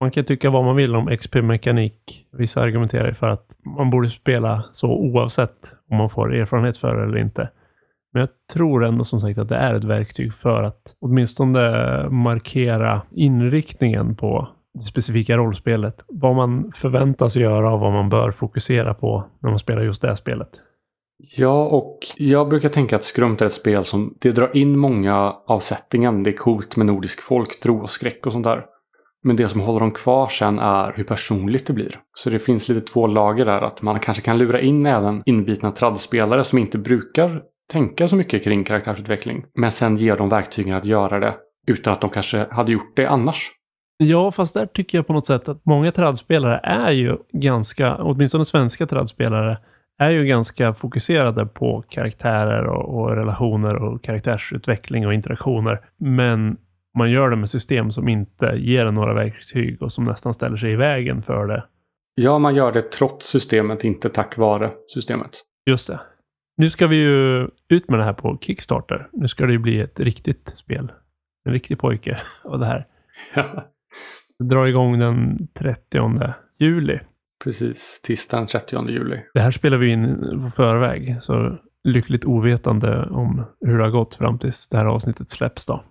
Man 0.01 0.11
kan 0.11 0.25
tycka 0.25 0.49
vad 0.49 0.65
man 0.65 0.75
vill 0.75 0.95
om 0.95 1.17
XP-mekanik. 1.17 2.27
Vissa 2.31 2.61
argumenterar 2.61 3.11
för 3.11 3.27
att 3.27 3.47
man 3.77 3.89
borde 3.89 4.09
spela 4.09 4.63
så 4.71 4.87
oavsett 4.87 5.73
om 5.89 5.97
man 5.97 6.09
får 6.09 6.35
erfarenhet 6.35 6.77
för 6.77 6.95
det 6.95 7.03
eller 7.03 7.17
inte. 7.17 7.49
Men 8.13 8.19
jag 8.19 8.29
tror 8.53 8.85
ändå 8.85 9.05
som 9.05 9.21
sagt 9.21 9.39
att 9.39 9.49
det 9.49 9.55
är 9.55 9.73
ett 9.73 9.83
verktyg 9.83 10.33
för 10.33 10.63
att 10.63 10.95
åtminstone 10.99 12.09
markera 12.09 13.01
inriktningen 13.11 14.15
på 14.15 14.47
det 14.73 14.83
specifika 14.83 15.37
rollspelet. 15.37 15.95
Vad 16.07 16.35
man 16.35 16.71
förväntas 16.75 17.35
göra 17.35 17.73
och 17.73 17.79
vad 17.79 17.93
man 17.93 18.09
bör 18.09 18.31
fokusera 18.31 18.93
på 18.93 19.25
när 19.41 19.49
man 19.49 19.59
spelar 19.59 19.81
just 19.81 20.01
det 20.01 20.17
spelet. 20.17 20.49
Ja, 21.37 21.67
och 21.67 21.99
jag 22.17 22.49
brukar 22.49 22.69
tänka 22.69 22.95
att 22.95 23.03
Skrumt 23.03 23.41
är 23.41 23.45
ett 23.45 23.53
spel 23.53 23.85
som 23.85 24.17
det 24.21 24.31
drar 24.31 24.57
in 24.57 24.79
många 24.79 25.35
av 25.47 25.59
settingen. 25.59 26.23
Det 26.23 26.29
är 26.29 26.37
coolt 26.37 26.75
med 26.75 26.85
nordisk 26.85 27.21
folktro 27.21 27.81
och 27.81 27.89
skräck 27.89 28.25
och 28.25 28.33
sånt 28.33 28.43
där. 28.43 28.65
Men 29.23 29.35
det 29.35 29.47
som 29.47 29.61
håller 29.61 29.79
dem 29.79 29.91
kvar 29.91 30.27
sen 30.27 30.59
är 30.59 30.93
hur 30.95 31.03
personligt 31.03 31.67
det 31.67 31.73
blir. 31.73 31.99
Så 32.13 32.29
det 32.29 32.39
finns 32.39 32.69
lite 32.69 32.87
två 32.87 33.07
lager 33.07 33.45
där. 33.45 33.61
Att 33.61 33.81
man 33.81 33.99
kanske 33.99 34.23
kan 34.23 34.37
lura 34.37 34.61
in 34.61 34.85
även 34.85 35.23
inbitna 35.25 35.71
tradspelare 35.71 36.43
som 36.43 36.59
inte 36.59 36.77
brukar 36.77 37.41
tänka 37.71 38.07
så 38.07 38.15
mycket 38.15 38.43
kring 38.43 38.63
karaktärsutveckling. 38.63 39.45
Men 39.55 39.71
sen 39.71 39.95
ge 39.95 40.15
dem 40.15 40.29
verktygen 40.29 40.75
att 40.75 40.85
göra 40.85 41.19
det 41.19 41.35
utan 41.67 41.93
att 41.93 42.01
de 42.01 42.09
kanske 42.09 42.47
hade 42.51 42.71
gjort 42.71 42.95
det 42.95 43.05
annars. 43.05 43.51
Ja, 44.03 44.31
fast 44.31 44.53
där 44.53 44.65
tycker 44.65 44.97
jag 44.97 45.07
på 45.07 45.13
något 45.13 45.27
sätt 45.27 45.49
att 45.49 45.65
många 45.65 45.91
tradspelare 45.91 46.59
är 46.63 46.91
ju 46.91 47.17
ganska, 47.31 47.95
åtminstone 47.95 48.45
svenska 48.45 48.87
tradspelare, 48.87 49.57
är 49.99 50.09
ju 50.09 50.25
ganska 50.25 50.73
fokuserade 50.73 51.45
på 51.45 51.83
karaktärer 51.89 52.65
och, 52.65 52.99
och, 52.99 53.15
relationer 53.15 53.75
och 53.75 54.03
karaktärsutveckling 54.03 55.07
och 55.07 55.13
interaktioner. 55.13 55.81
Men 55.97 56.57
man 56.97 57.11
gör 57.11 57.29
det 57.29 57.35
med 57.35 57.49
system 57.49 57.91
som 57.91 58.07
inte 58.07 58.45
ger 58.45 58.85
en 58.85 58.93
några 58.93 59.13
verktyg 59.13 59.81
och 59.81 59.91
som 59.91 60.05
nästan 60.05 60.33
ställer 60.33 60.57
sig 60.57 60.71
i 60.71 60.75
vägen 60.75 61.21
för 61.21 61.47
det. 61.47 61.63
Ja, 62.15 62.39
man 62.39 62.55
gör 62.55 62.71
det 62.71 62.81
trots 62.81 63.27
systemet, 63.27 63.83
inte 63.83 64.09
tack 64.09 64.37
vare 64.37 64.71
systemet. 64.87 65.41
Just 65.65 65.87
det. 65.87 65.99
Nu 66.57 66.69
ska 66.69 66.87
vi 66.87 66.95
ju 66.95 67.47
ut 67.69 67.89
med 67.89 67.99
det 67.99 68.03
här 68.03 68.13
på 68.13 68.37
Kickstarter. 68.41 69.09
Nu 69.11 69.27
ska 69.27 69.45
det 69.45 69.51
ju 69.51 69.59
bli 69.59 69.79
ett 69.79 69.99
riktigt 69.99 70.57
spel. 70.57 70.91
En 71.45 71.53
riktig 71.53 71.79
pojke 71.79 72.21
av 72.43 72.59
det 72.59 72.65
här. 72.65 72.87
Ja. 73.35 73.72
Det 74.39 74.45
drar 74.45 74.65
igång 74.65 74.99
den 74.99 75.47
30 75.53 76.33
juli. 76.59 76.99
Precis, 77.43 78.01
tisdagen 78.03 78.47
30 78.47 78.89
juli. 78.89 79.19
Det 79.33 79.39
här 79.39 79.51
spelar 79.51 79.77
vi 79.77 79.91
in 79.91 80.17
på 80.43 80.49
förväg, 80.49 81.17
så 81.21 81.57
lyckligt 81.83 82.25
ovetande 82.25 83.05
om 83.05 83.43
hur 83.65 83.77
det 83.77 83.83
har 83.83 83.91
gått 83.91 84.15
fram 84.15 84.39
tills 84.39 84.69
det 84.69 84.77
här 84.77 84.85
avsnittet 84.85 85.29
släpps 85.29 85.65
då. 85.65 85.83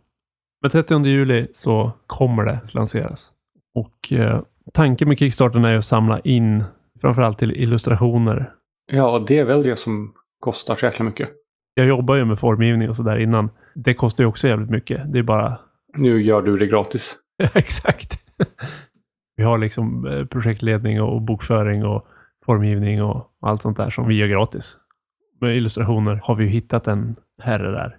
Men 0.62 0.70
30 0.70 1.04
juli 1.04 1.46
så 1.52 1.92
kommer 2.06 2.44
det 2.44 2.60
lanseras. 2.74 3.30
Och 3.74 4.12
eh, 4.12 4.40
tanken 4.72 5.08
med 5.08 5.18
Kickstarten 5.18 5.64
är 5.64 5.76
att 5.76 5.84
samla 5.84 6.20
in 6.20 6.64
framförallt 7.00 7.38
till 7.38 7.52
illustrationer. 7.52 8.52
Ja, 8.92 9.24
det 9.28 9.38
är 9.38 9.44
väl 9.44 9.62
det 9.62 9.76
som 9.76 10.12
kostar 10.40 10.74
så 10.74 10.86
jäkla 10.86 11.04
mycket. 11.04 11.28
Jag 11.74 11.86
jobbar 11.86 12.16
ju 12.16 12.24
med 12.24 12.38
formgivning 12.38 12.90
och 12.90 12.96
sådär 12.96 13.18
innan. 13.18 13.50
Det 13.74 13.94
kostar 13.94 14.24
ju 14.24 14.28
också 14.28 14.48
jävligt 14.48 14.70
mycket. 14.70 15.12
Det 15.12 15.18
är 15.18 15.22
bara... 15.22 15.58
Nu 15.94 16.22
gör 16.22 16.42
du 16.42 16.56
det 16.56 16.66
gratis. 16.66 17.18
Exakt. 17.54 18.18
Vi 19.36 19.42
har 19.42 19.58
liksom 19.58 20.06
eh, 20.06 20.24
projektledning 20.26 21.02
och 21.02 21.22
bokföring 21.22 21.84
och 21.84 22.06
formgivning 22.46 23.02
och 23.02 23.32
allt 23.40 23.62
sånt 23.62 23.76
där 23.76 23.90
som 23.90 24.08
vi 24.08 24.14
gör 24.14 24.26
gratis. 24.26 24.76
Med 25.40 25.56
illustrationer 25.56 26.20
har 26.24 26.34
vi 26.34 26.44
ju 26.44 26.50
hittat 26.50 26.86
en 26.86 27.16
herre 27.42 27.70
där. 27.70 27.96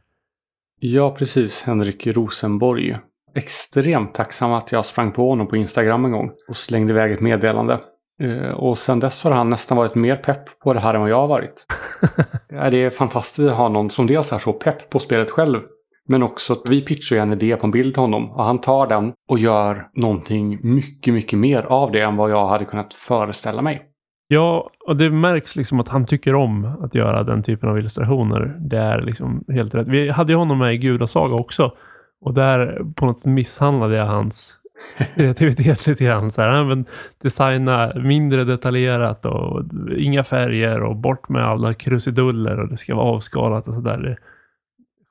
Ja, 0.79 1.15
precis. 1.15 1.63
Henrik 1.63 2.07
Rosenborg. 2.07 2.97
Extremt 3.35 4.13
tacksam 4.13 4.51
att 4.51 4.71
jag 4.71 4.85
sprang 4.85 5.11
på 5.11 5.29
honom 5.29 5.47
på 5.47 5.55
Instagram 5.55 6.05
en 6.05 6.11
gång 6.11 6.31
och 6.47 6.57
slängde 6.57 6.93
iväg 6.93 7.11
ett 7.11 7.21
meddelande. 7.21 7.79
Eh, 8.19 8.51
och 8.51 8.77
sen 8.77 8.99
dess 8.99 9.23
har 9.23 9.31
han 9.31 9.49
nästan 9.49 9.77
varit 9.77 9.95
mer 9.95 10.15
pepp 10.15 10.59
på 10.59 10.73
det 10.73 10.79
här 10.79 10.93
än 10.93 11.01
vad 11.01 11.09
jag 11.09 11.19
har 11.19 11.27
varit. 11.27 11.65
det 12.49 12.83
är 12.83 12.89
fantastiskt 12.89 13.49
att 13.49 13.57
ha 13.57 13.69
någon 13.69 13.89
som 13.89 14.07
dels 14.07 14.33
är 14.33 14.37
så 14.37 14.53
pepp 14.53 14.89
på 14.89 14.99
spelet 14.99 15.31
själv 15.31 15.61
men 16.09 16.23
också 16.23 16.53
att 16.53 16.69
vi 16.69 16.81
pitchar 16.81 17.17
en 17.17 17.33
idé 17.33 17.55
på 17.55 17.65
en 17.65 17.71
bild 17.71 17.93
till 17.93 18.01
honom 18.01 18.31
och 18.31 18.43
han 18.43 18.61
tar 18.61 18.87
den 18.87 19.13
och 19.29 19.39
gör 19.39 19.87
någonting 19.93 20.59
mycket, 20.63 21.13
mycket 21.13 21.39
mer 21.39 21.63
av 21.63 21.91
det 21.91 22.01
än 22.01 22.15
vad 22.15 22.31
jag 22.31 22.47
hade 22.47 22.65
kunnat 22.65 22.93
föreställa 22.93 23.61
mig. 23.61 23.89
Ja, 24.27 24.69
och 24.87 24.97
det 24.97 25.09
märks 25.09 25.55
liksom 25.55 25.79
att 25.79 25.87
han 25.87 26.05
tycker 26.05 26.35
om 26.35 26.65
att 26.65 26.95
göra 26.95 27.23
den 27.23 27.43
typen 27.43 27.69
av 27.69 27.79
illustrationer. 27.79 28.55
Det 28.59 28.77
är 28.77 29.01
liksom 29.01 29.43
helt 29.47 29.75
rätt. 29.75 29.87
Vi 29.87 30.09
hade 30.09 30.33
ju 30.33 30.37
honom 30.37 30.57
med 30.57 30.73
i 30.73 30.77
Gudasaga 30.77 31.35
också. 31.35 31.71
Och 32.21 32.33
där 32.33 32.85
på 32.95 33.05
något 33.05 33.19
sätt 33.19 33.31
misshandlade 33.31 33.95
jag 33.95 34.05
hans 34.05 34.59
kreativitet 35.15 35.87
lite 35.87 36.03
grann. 36.03 36.31
Så 36.31 36.41
här, 36.41 36.63
men 36.63 36.85
designa 37.21 37.93
mindre 37.95 38.43
detaljerat 38.43 39.25
och 39.25 39.63
inga 39.97 40.23
färger 40.23 40.83
och 40.83 40.95
bort 40.95 41.29
med 41.29 41.45
alla 41.45 41.73
krusiduller 41.73 42.59
och 42.59 42.69
det 42.69 42.77
ska 42.77 42.95
vara 42.95 43.05
avskalat 43.05 43.67
och 43.67 43.75
sådär 43.75 44.17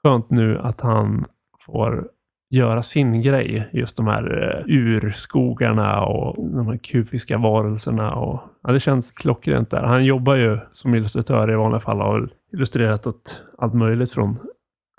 skönt 0.03 0.31
nu 0.31 0.59
att 0.59 0.81
han 0.81 1.25
får 1.67 2.09
göra 2.51 2.83
sin 2.83 3.23
grej. 3.23 3.69
Just 3.73 3.97
de 3.97 4.07
här 4.07 4.65
eh, 4.69 4.75
urskogarna 4.77 6.05
och 6.05 6.51
de 6.51 6.67
här 6.67 6.77
kufiska 6.77 7.39
varelserna. 7.39 8.15
Och, 8.15 8.41
ja, 8.63 8.73
det 8.73 8.81
känns 8.81 9.13
klockrent 9.13 9.71
där. 9.71 9.83
Han 9.83 10.05
jobbar 10.05 10.35
ju 10.35 10.59
som 10.71 10.95
illustratör 10.95 11.53
i 11.53 11.57
vanliga 11.57 11.81
fall 11.81 12.01
och 12.01 12.07
har 12.07 12.31
illustrerat 12.53 13.07
åt 13.07 13.41
allt 13.59 13.75
möjligt 13.75 14.13
från 14.13 14.39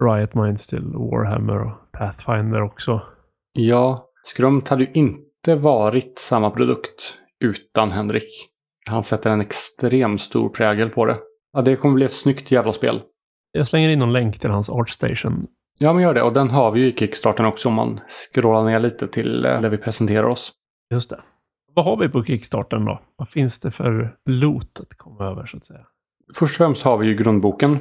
Riot 0.02 0.34
Minds 0.34 0.68
till 0.68 0.86
Warhammer 0.86 1.62
och 1.62 1.92
Pathfinder 1.92 2.62
också. 2.62 3.02
Ja, 3.54 4.10
Skrumt 4.24 4.70
hade 4.70 4.84
ju 4.84 4.92
inte 4.94 5.56
varit 5.56 6.20
samma 6.20 6.52
produkt 6.52 7.20
utan 7.40 7.92
Henrik. 7.92 8.50
Han 8.90 9.04
sätter 9.04 9.30
en 9.30 9.42
extremt 9.42 10.22
stor 10.22 10.50
prägel 10.50 10.90
på 10.90 11.06
det. 11.06 11.18
Ja, 11.54 11.62
det 11.62 11.76
kommer 11.76 11.96
bli 11.96 12.06
ett 12.06 12.14
snyggt 12.14 12.52
jävla 12.52 12.74
spel. 12.74 13.02
Jag 13.58 13.68
slänger 13.68 13.90
in 13.90 14.00
någon 14.00 14.14
länk 14.14 14.40
till 14.40 14.50
hans 14.50 14.70
Artstation. 14.70 15.48
Ja, 15.80 15.94
men 15.94 16.04
gör 16.04 16.14
det. 16.14 16.22
Och 16.22 16.34
den 16.34 16.50
har 16.50 16.72
vi 16.72 16.80
ju 16.80 16.88
i 16.88 16.96
Kickstarten 16.96 17.46
också 17.46 17.70
om 17.70 17.76
man 17.76 18.00
scrollar 18.08 18.64
ner 18.64 18.80
lite 18.80 19.08
till 19.08 19.46
eh, 19.46 19.62
där 19.62 19.70
vi 19.70 19.78
presenterar 19.78 20.24
oss. 20.24 20.54
Just 20.94 21.10
det. 21.10 21.20
Vad 21.74 21.86
har 21.86 21.98
vi 21.98 22.10
på 22.10 22.24
Kickstarten 22.24 22.86
då? 22.86 23.02
Vad 23.16 23.30
finns 23.30 23.60
det 23.60 23.72
för 23.72 24.16
loot 24.26 24.80
att 24.80 24.98
komma 24.98 25.26
över 25.26 25.46
så 25.46 25.58
att 25.58 25.66
säga? 25.66 25.86
Först 26.34 26.54
och 26.54 26.58
främst 26.58 26.84
har 26.84 26.98
vi 26.98 27.08
ju 27.08 27.16
grundboken 27.16 27.80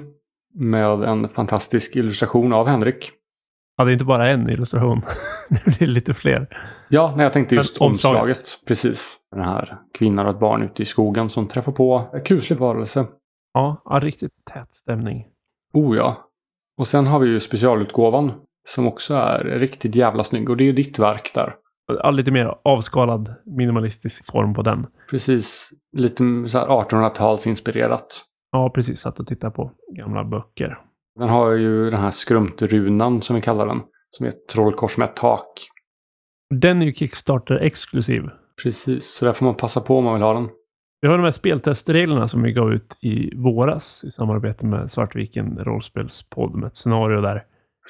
med 0.55 1.03
en 1.03 1.29
fantastisk 1.29 1.97
illustration 1.97 2.53
av 2.53 2.67
Henrik. 2.67 3.11
Ja, 3.77 3.85
det 3.85 3.91
är 3.91 3.93
inte 3.93 4.05
bara 4.05 4.31
en 4.31 4.51
illustration. 4.51 5.03
det 5.49 5.79
blir 5.79 5.89
lite 5.89 6.15
fler. 6.15 6.59
Ja, 6.89 7.13
nej, 7.17 7.23
jag 7.25 7.33
tänkte 7.33 7.55
just 7.55 7.81
Men 7.81 7.89
omslaget. 7.89 8.19
omslaget. 8.19 8.61
Precis. 8.67 9.19
Den 9.31 9.45
här 9.45 9.79
kvinnan 9.99 10.27
och 10.27 10.35
ett 10.35 10.41
barn 10.41 10.63
ute 10.63 10.83
i 10.83 10.85
skogen 10.85 11.29
som 11.29 11.49
träffar 11.49 11.73
på 11.73 12.11
en 12.13 12.23
kuslig 12.23 12.59
varelse. 12.59 13.07
Ja, 13.55 13.83
ja, 13.85 14.01
riktigt 14.01 14.33
tät 14.53 14.73
stämning. 14.73 15.27
Oh 15.73 15.97
ja. 15.97 16.29
Och 16.79 16.87
sen 16.87 17.07
har 17.07 17.19
vi 17.19 17.29
ju 17.29 17.41
specialutgåvan 17.41 18.33
som 18.69 18.87
också 18.87 19.15
är 19.15 19.45
riktigt 19.45 19.95
jävla 19.95 20.25
snygg. 20.25 20.51
Och 20.51 20.57
det 20.57 20.65
är 20.65 20.67
ju 20.67 20.73
ditt 20.73 20.99
verk 20.99 21.31
där. 21.35 21.55
Ja, 21.87 22.11
lite 22.11 22.31
mer 22.31 22.55
avskalad 22.65 23.35
minimalistisk 23.45 24.33
form 24.33 24.55
på 24.55 24.63
den. 24.63 24.87
Precis. 25.11 25.71
Lite 25.97 26.25
så 26.49 26.59
här 26.59 26.67
1800-talsinspirerat. 26.67 28.07
Ja, 28.53 28.71
precis. 28.75 29.01
Satt 29.01 29.21
och 29.21 29.27
tittade 29.27 29.53
på 29.53 29.73
gamla 29.97 30.25
böcker. 30.25 30.79
Den 31.19 31.29
har 31.29 31.51
ju 31.51 31.91
den 31.91 32.01
här 32.01 32.11
skrumtrunan 32.11 33.23
som 33.23 33.37
vi 33.37 33.43
kallar 33.43 33.67
den. 33.67 33.81
Som 34.11 34.27
är 34.27 34.31
ett 34.31 34.49
trollkors 34.49 34.99
med 34.99 35.09
ett 35.09 35.17
tak. 35.17 35.53
Den 36.55 36.83
är 36.83 36.87
ju 36.87 36.93
Kickstarter-exklusiv. 36.93 38.31
Precis, 38.63 39.15
så 39.15 39.25
där 39.25 39.33
får 39.33 39.45
man 39.45 39.55
passa 39.55 39.81
på 39.81 39.99
om 39.99 40.05
man 40.05 40.15
vill 40.15 40.23
ha 40.23 40.35
den. 40.35 40.49
Vi 41.03 41.09
har 41.09 41.19
de 41.19 41.25
här 41.25 41.31
speltestreglerna 41.31 42.29
som 42.29 42.43
vi 42.43 42.53
gav 42.53 42.73
ut 42.73 42.97
i 43.01 43.35
våras 43.37 44.05
i 44.05 44.11
samarbete 44.11 44.67
med 44.67 44.91
Svartviken 44.91 45.59
rollspelspodd 45.59 46.55
med 46.55 46.67
ett 46.67 46.77
scenario 46.77 47.21
där. 47.21 47.45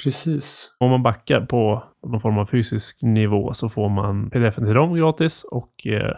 Precis. 0.04 0.74
Om 0.78 0.90
man 0.90 1.02
backar 1.02 1.40
på 1.40 1.82
någon 2.06 2.20
form 2.20 2.38
av 2.38 2.46
fysisk 2.46 3.02
nivå 3.02 3.54
så 3.54 3.68
får 3.68 3.88
man 3.88 4.30
pdf 4.30 4.54
till 4.54 4.74
dem 4.74 4.94
gratis 4.94 5.44
och 5.44 5.86
eh, 5.86 6.16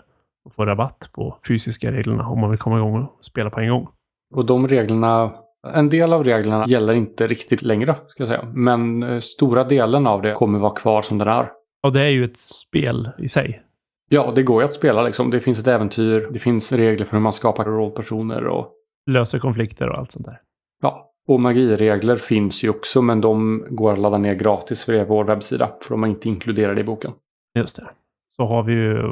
får 0.56 0.66
rabatt 0.66 1.10
på 1.12 1.38
fysiska 1.48 1.92
reglerna 1.92 2.28
om 2.28 2.40
man 2.40 2.50
vill 2.50 2.58
komma 2.58 2.76
igång 2.76 3.02
och 3.02 3.24
spela 3.24 3.50
på 3.50 3.60
en 3.60 3.68
gång. 3.68 3.88
Och 4.34 4.46
de 4.46 4.68
reglerna, 4.68 5.32
en 5.74 5.88
del 5.88 6.12
av 6.12 6.24
reglerna 6.24 6.64
gäller 6.68 6.94
inte 6.94 7.26
riktigt 7.26 7.62
längre, 7.62 7.96
ska 8.06 8.22
jag 8.22 8.28
säga. 8.28 8.48
Men 8.54 9.02
eh, 9.02 9.18
stora 9.18 9.64
delen 9.64 10.06
av 10.06 10.22
det 10.22 10.32
kommer 10.32 10.58
vara 10.58 10.74
kvar 10.74 11.02
som 11.02 11.18
den 11.18 11.28
är. 11.28 11.50
Och 11.82 11.92
det 11.92 12.00
är 12.00 12.10
ju 12.10 12.24
ett 12.24 12.38
spel 12.38 13.10
i 13.18 13.28
sig. 13.28 13.62
Ja, 14.08 14.32
det 14.34 14.42
går 14.42 14.62
ju 14.62 14.68
att 14.68 14.75
spela 14.75 15.02
liksom. 15.02 15.30
Det 15.30 15.40
finns 15.40 15.58
ett 15.58 15.66
äventyr, 15.66 16.28
det 16.32 16.38
finns 16.38 16.73
regler 16.73 17.04
för 17.06 17.16
hur 17.16 17.23
man 17.23 17.32
skapar 17.32 17.64
rollpersoner 17.64 18.46
och 18.46 18.73
Löser 19.11 19.38
konflikter 19.38 19.88
och 19.88 19.99
allt 19.99 20.12
sånt 20.12 20.26
där. 20.26 20.40
ja. 20.82 21.11
Och 21.28 21.40
magiregler 21.40 22.16
finns 22.16 22.64
ju 22.64 22.70
också, 22.70 23.02
men 23.02 23.20
de 23.20 23.64
går 23.70 23.92
att 23.92 23.99
ladda 23.99 24.18
ner 24.18 24.34
gratis 24.34 24.84
för 24.84 25.04
vår 25.04 25.25
webbsida. 25.25 25.70
För 25.82 25.90
de 25.90 26.04
är 26.04 26.08
inte 26.08 26.28
inkluderade 26.28 26.80
i 26.80 26.84
boken. 26.84 27.12
Just 27.58 27.76
det. 27.76 27.88
Så 28.37 28.44
har 28.46 28.62
vi 28.62 28.73
ju, 28.73 29.02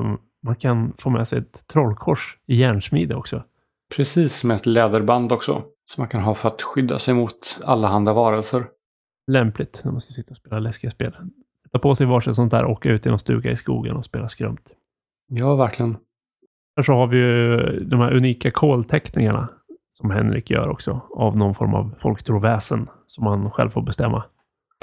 man 0.43 0.57
kan 0.57 0.93
få 0.99 1.11
med 1.11 1.29
sig 1.29 1.39
ett 1.39 1.67
trollkors 1.67 2.39
i 2.47 2.57
järnsmide 2.57 3.15
också. 3.15 3.43
Precis, 3.97 4.45
med 4.45 4.55
ett 4.55 4.67
läderband 4.67 5.33
också. 5.33 5.63
Som 5.85 6.03
man 6.03 6.09
kan 6.09 6.23
ha 6.23 6.35
för 6.35 6.49
att 6.49 6.63
skydda 6.63 6.99
sig 6.99 7.15
mot 7.15 7.61
allehanda 7.65 8.13
varelser. 8.13 8.65
Lämpligt 9.31 9.81
när 9.85 9.93
man 9.93 10.01
ska 10.01 10.13
sitta 10.13 10.31
och 10.31 10.37
spela 10.37 10.59
läskiga 10.59 10.91
spel. 10.91 11.17
Sätta 11.63 11.79
på 11.79 11.95
sig 11.95 12.07
varsitt 12.07 12.37
sånt 12.37 12.51
där 12.51 12.65
och 12.65 12.71
åka 12.73 12.89
ut 12.89 13.07
i 13.07 13.09
någon 13.09 13.19
stuga 13.19 13.51
i 13.51 13.57
skogen 13.57 13.97
och 13.97 14.05
spela 14.05 14.29
skrumt. 14.29 14.71
Ja, 15.29 15.57
verkligen. 15.57 15.97
Här 16.76 16.83
så 16.83 16.93
har 16.93 17.07
vi 17.07 17.19
ju 17.19 17.57
de 17.85 18.00
här 18.00 18.17
unika 18.17 18.50
kolteckningarna 18.50 19.49
som 19.91 20.11
Henrik 20.11 20.50
gör 20.50 20.69
också. 20.69 21.00
Av 21.11 21.38
någon 21.38 21.55
form 21.55 21.75
av 21.75 21.95
folktroväsen 21.99 22.88
som 23.07 23.25
man 23.25 23.50
själv 23.50 23.71
får 23.71 23.83
bestämma. 23.83 24.25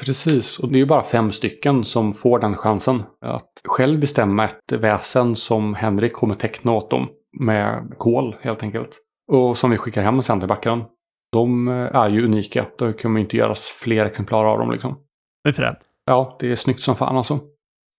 Precis, 0.05 0.60
och 0.60 0.69
det 0.69 0.75
är 0.75 0.79
ju 0.79 0.86
bara 0.86 1.03
fem 1.03 1.31
stycken 1.31 1.84
som 1.84 2.13
får 2.13 2.39
den 2.39 2.55
chansen. 2.55 3.03
Att 3.22 3.51
själv 3.67 4.00
bestämma 4.00 4.46
ett 4.46 4.72
väsen 4.72 5.36
som 5.36 5.75
Henrik 5.75 6.13
kommer 6.13 6.36
teckna 6.36 6.72
åt 6.72 6.91
dem. 6.91 7.10
Med 7.39 7.93
kol 7.98 8.36
helt 8.41 8.63
enkelt. 8.63 8.98
Och 9.31 9.58
som 9.58 9.72
vi 9.72 9.77
skickar 9.77 10.01
hem 10.01 10.22
sen 10.22 10.39
till 10.39 10.50
backaren. 10.50 10.84
De 11.31 11.67
är 11.67 12.10
ju 12.10 12.25
unika. 12.25 12.65
Då 12.77 12.93
kommer 12.93 13.19
inte 13.19 13.38
göras 13.38 13.60
fler 13.81 14.05
exemplar 14.05 14.46
av 14.46 14.60
dem 14.60 14.72
liksom. 14.72 14.98
Det 15.43 15.50
är 15.50 15.53
fränt. 15.53 15.77
Ja, 16.05 16.38
det 16.39 16.51
är 16.51 16.55
snyggt 16.55 16.79
som 16.79 16.96
fan 16.96 17.17
alltså. 17.17 17.39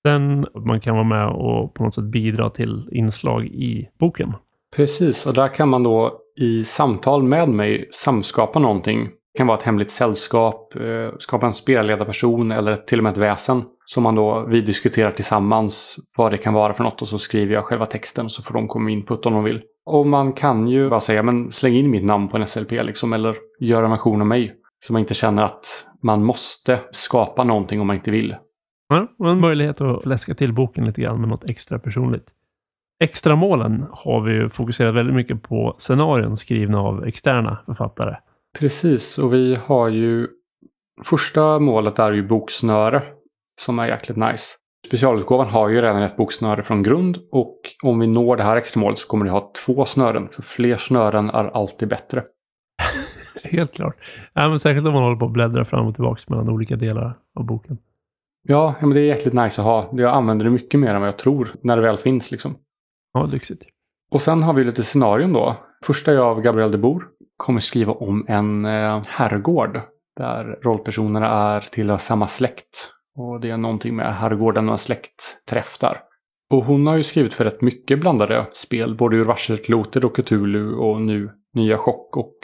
Sen 0.07 0.47
man 0.67 0.81
kan 0.81 0.95
vara 0.95 1.05
med 1.05 1.29
och 1.29 1.75
på 1.75 1.85
något 1.85 1.95
sätt 1.95 2.05
bidra 2.05 2.51
till 2.51 2.89
inslag 2.93 3.47
i 3.47 3.89
boken. 4.01 4.33
Precis, 4.77 5.27
och 5.27 5.35
där 5.35 5.49
kan 5.49 5.69
man 5.69 5.83
då 5.83 6.19
i 6.41 6.65
samtal 6.65 7.23
med 7.23 7.49
mig 7.49 7.89
samskapa 7.93 8.59
någonting. 8.59 9.05
Det 9.05 9.39
kan 9.39 9.47
vara 9.47 9.59
ett 9.59 9.65
hemligt 9.65 9.91
sällskap, 9.91 10.75
eh, 10.77 11.15
skapa 11.19 11.47
en 11.47 11.53
spelledarperson 11.53 12.51
eller 12.51 12.77
till 12.77 12.99
och 12.99 13.03
med 13.03 13.11
ett 13.11 13.19
väsen. 13.19 13.63
Som 13.85 14.03
man 14.03 14.15
då, 14.15 14.47
vi 14.49 14.61
diskuterar 14.61 15.11
tillsammans 15.11 15.97
vad 16.17 16.33
det 16.33 16.39
kan 16.39 16.55
vara 16.55 16.73
för 16.73 16.85
något 16.85 17.03
och 17.03 17.09
så 17.09 17.19
skriver 17.19 17.55
jag 17.55 17.65
själva 17.65 17.87
texten 17.87 18.31
så 18.31 18.43
får 18.43 18.55
de 18.55 18.69
komma 18.69 18.85
med 18.85 18.93
input 18.93 19.27
om 19.27 19.33
de 19.33 19.45
vill. 19.45 19.63
Och 19.87 20.07
man 20.07 20.33
kan 20.33 20.69
ju 20.69 20.91
bara 20.91 21.01
säga, 21.01 21.23
men 21.23 21.53
släng 21.53 21.75
in 21.75 21.91
mitt 21.91 22.05
namn 22.05 22.29
på 22.29 22.37
en 22.37 22.47
SLP 22.47 22.71
liksom, 22.71 23.13
eller 23.13 23.37
gör 23.61 23.83
en 23.83 23.91
version 23.91 24.21
av 24.21 24.27
mig. 24.27 24.55
Så 24.79 24.93
man 24.93 25.01
inte 25.01 25.15
känner 25.15 25.43
att 25.43 25.65
man 26.03 26.25
måste 26.25 26.81
skapa 26.91 27.45
någonting 27.45 27.81
om 27.81 27.87
man 27.87 27.97
inte 27.97 28.11
vill. 28.11 28.37
Ja, 28.91 29.09
en 29.31 29.41
möjlighet 29.41 29.81
att 29.81 30.07
läska 30.07 30.35
till 30.35 30.53
boken 30.53 30.87
lite 30.87 31.01
grann 31.01 31.21
med 31.21 31.29
något 31.29 31.51
extra 31.51 31.79
personligt. 31.79 32.27
Extra 33.01 33.37
målen 33.37 33.87
har 33.91 34.21
vi 34.21 34.33
ju 34.33 34.49
fokuserat 34.49 34.95
väldigt 34.95 35.15
mycket 35.15 35.43
på 35.43 35.75
scenarion 35.79 36.37
skrivna 36.37 36.81
av 36.81 37.05
externa 37.07 37.59
författare. 37.67 38.17
Precis, 38.59 39.19
och 39.19 39.35
vi 39.35 39.57
har 39.65 39.89
ju... 39.89 40.29
Första 41.05 41.59
målet 41.59 41.99
är 41.99 42.13
ju 42.13 42.29
boksnöre. 42.29 43.03
Som 43.61 43.79
är 43.79 43.87
jäkligt 43.87 44.17
nice. 44.17 44.57
Specialutgåvan 44.87 45.49
har 45.49 45.69
ju 45.69 45.81
redan 45.81 46.03
ett 46.03 46.17
boksnöre 46.17 46.63
från 46.63 46.83
grund 46.83 47.19
och 47.33 47.59
om 47.83 47.99
vi 47.99 48.07
når 48.07 48.37
det 48.37 48.43
här 48.43 48.57
extra 48.57 48.81
målet 48.81 48.99
så 48.99 49.09
kommer 49.09 49.25
ni 49.25 49.31
ha 49.31 49.53
två 49.67 49.85
snören. 49.85 50.29
För 50.29 50.43
fler 50.43 50.77
snören 50.77 51.31
är 51.31 51.45
alltid 51.57 51.89
bättre. 51.89 52.25
Helt 53.45 53.73
klart. 53.73 53.97
Ja, 54.33 54.49
men 54.49 54.59
särskilt 54.59 54.87
om 54.87 54.93
man 54.93 55.03
håller 55.03 55.17
på 55.17 55.25
att 55.27 55.33
bläddra 55.33 55.65
fram 55.65 55.87
och 55.87 55.95
tillbaka 55.95 56.23
mellan 56.29 56.49
olika 56.49 56.77
delar 56.77 57.19
av 57.35 57.45
boken. 57.45 57.79
Ja, 58.43 58.75
men 58.81 58.91
det 58.91 59.01
är 59.01 59.05
jäkligt 59.05 59.35
nice 59.35 59.61
att 59.61 59.67
ha. 59.67 59.91
Jag 59.93 60.15
använder 60.15 60.45
det 60.45 60.51
mycket 60.51 60.81
mer 60.81 60.95
än 60.95 61.01
vad 61.01 61.09
jag 61.09 61.19
tror 61.19 61.55
när 61.63 61.77
det 61.77 61.83
väl 61.83 61.99
finns 61.99 62.31
liksom. 62.31 62.57
Ja, 63.13 63.27
lyxigt. 63.27 63.63
Och 64.11 64.23
sen 64.23 64.43
har 64.43 64.53
vi 64.53 64.65
lite 64.65 64.83
scenarion 64.83 65.33
då. 65.33 65.57
Första 65.85 66.13
är 66.13 66.17
av 66.17 66.41
Gabriel 66.41 66.71
de 66.71 66.79
Boer. 66.79 67.05
Kommer 67.37 67.61
skriva 67.61 67.93
om 67.93 68.25
en 68.29 68.65
eh, 68.65 69.03
herrgård. 69.07 69.81
Där 70.17 70.59
rollpersonerna 70.63 71.27
är 71.27 71.61
tillhör 71.61 71.99
samma 71.99 72.29
släkt. 72.29 72.93
Och 73.17 73.41
det 73.41 73.51
är 73.51 73.57
någonting 73.57 73.97
med 73.97 74.17
herrgården 74.17 74.69
och 74.69 74.81
släktträff 74.81 75.79
där. 75.79 76.01
Och 76.51 76.65
hon 76.65 76.87
har 76.87 76.97
ju 76.97 77.03
skrivit 77.03 77.33
för 77.33 77.45
rätt 77.45 77.63
mycket 77.63 78.01
blandade 78.01 78.47
spel. 78.53 78.97
Både 78.97 79.17
ur 79.17 79.25
Varselklotet 79.25 80.05
och 80.05 80.17
Cthulhu 80.17 80.75
och 80.75 81.01
nu 81.01 81.31
nya 81.55 81.79
Chock 81.79 82.17
och 82.17 82.35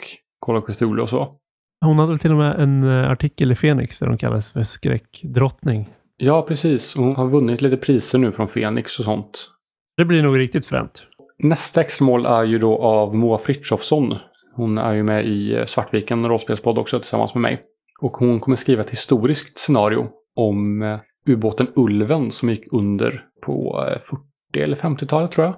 Call 0.45 0.57
of 0.57 0.65
Cthulhu 0.65 1.01
och 1.01 1.09
så. 1.09 1.35
Hon 1.85 1.99
hade 1.99 2.11
väl 2.11 2.19
till 2.19 2.31
och 2.31 2.37
med 2.37 2.59
en 2.59 2.83
eh, 2.83 3.11
artikel 3.11 3.51
i 3.51 3.55
Fenix 3.55 3.99
där 3.99 4.07
hon 4.07 4.17
kallas 4.17 4.51
för 4.51 4.63
skräckdrottning. 4.63 5.89
Ja, 6.17 6.41
precis. 6.41 6.95
Hon 6.95 7.15
har 7.15 7.27
vunnit 7.27 7.61
lite 7.61 7.77
priser 7.77 8.19
nu 8.19 8.31
från 8.31 8.47
Fenix 8.47 8.99
och 8.99 9.05
sånt. 9.05 9.49
Det 9.97 10.05
blir 10.05 10.23
nog 10.23 10.39
riktigt 10.39 10.65
fränt. 10.65 11.03
Nästa 11.39 11.81
extramål 11.81 12.25
är 12.25 12.43
ju 12.43 12.59
då 12.59 12.77
av 12.77 13.15
Moa 13.15 13.37
Frithiofsson. 13.37 14.15
Hon 14.55 14.77
är 14.77 14.93
ju 14.93 15.03
med 15.03 15.25
i 15.25 15.55
eh, 15.55 15.65
Svartviken 15.65 16.29
rollspelspodd 16.29 16.77
också 16.77 16.99
tillsammans 16.99 17.35
med 17.35 17.41
mig. 17.41 17.61
Och 18.01 18.17
hon 18.17 18.39
kommer 18.39 18.55
skriva 18.55 18.81
ett 18.81 18.89
historiskt 18.89 19.59
scenario 19.59 20.07
om 20.35 20.81
eh, 20.81 20.99
ubåten 21.27 21.67
Ulven 21.75 22.31
som 22.31 22.49
gick 22.49 22.73
under 22.73 23.23
på 23.45 23.85
eh, 23.91 23.99
40 23.99 24.63
eller 24.63 24.75
50-talet 24.75 25.31
tror 25.31 25.45
jag. 25.45 25.55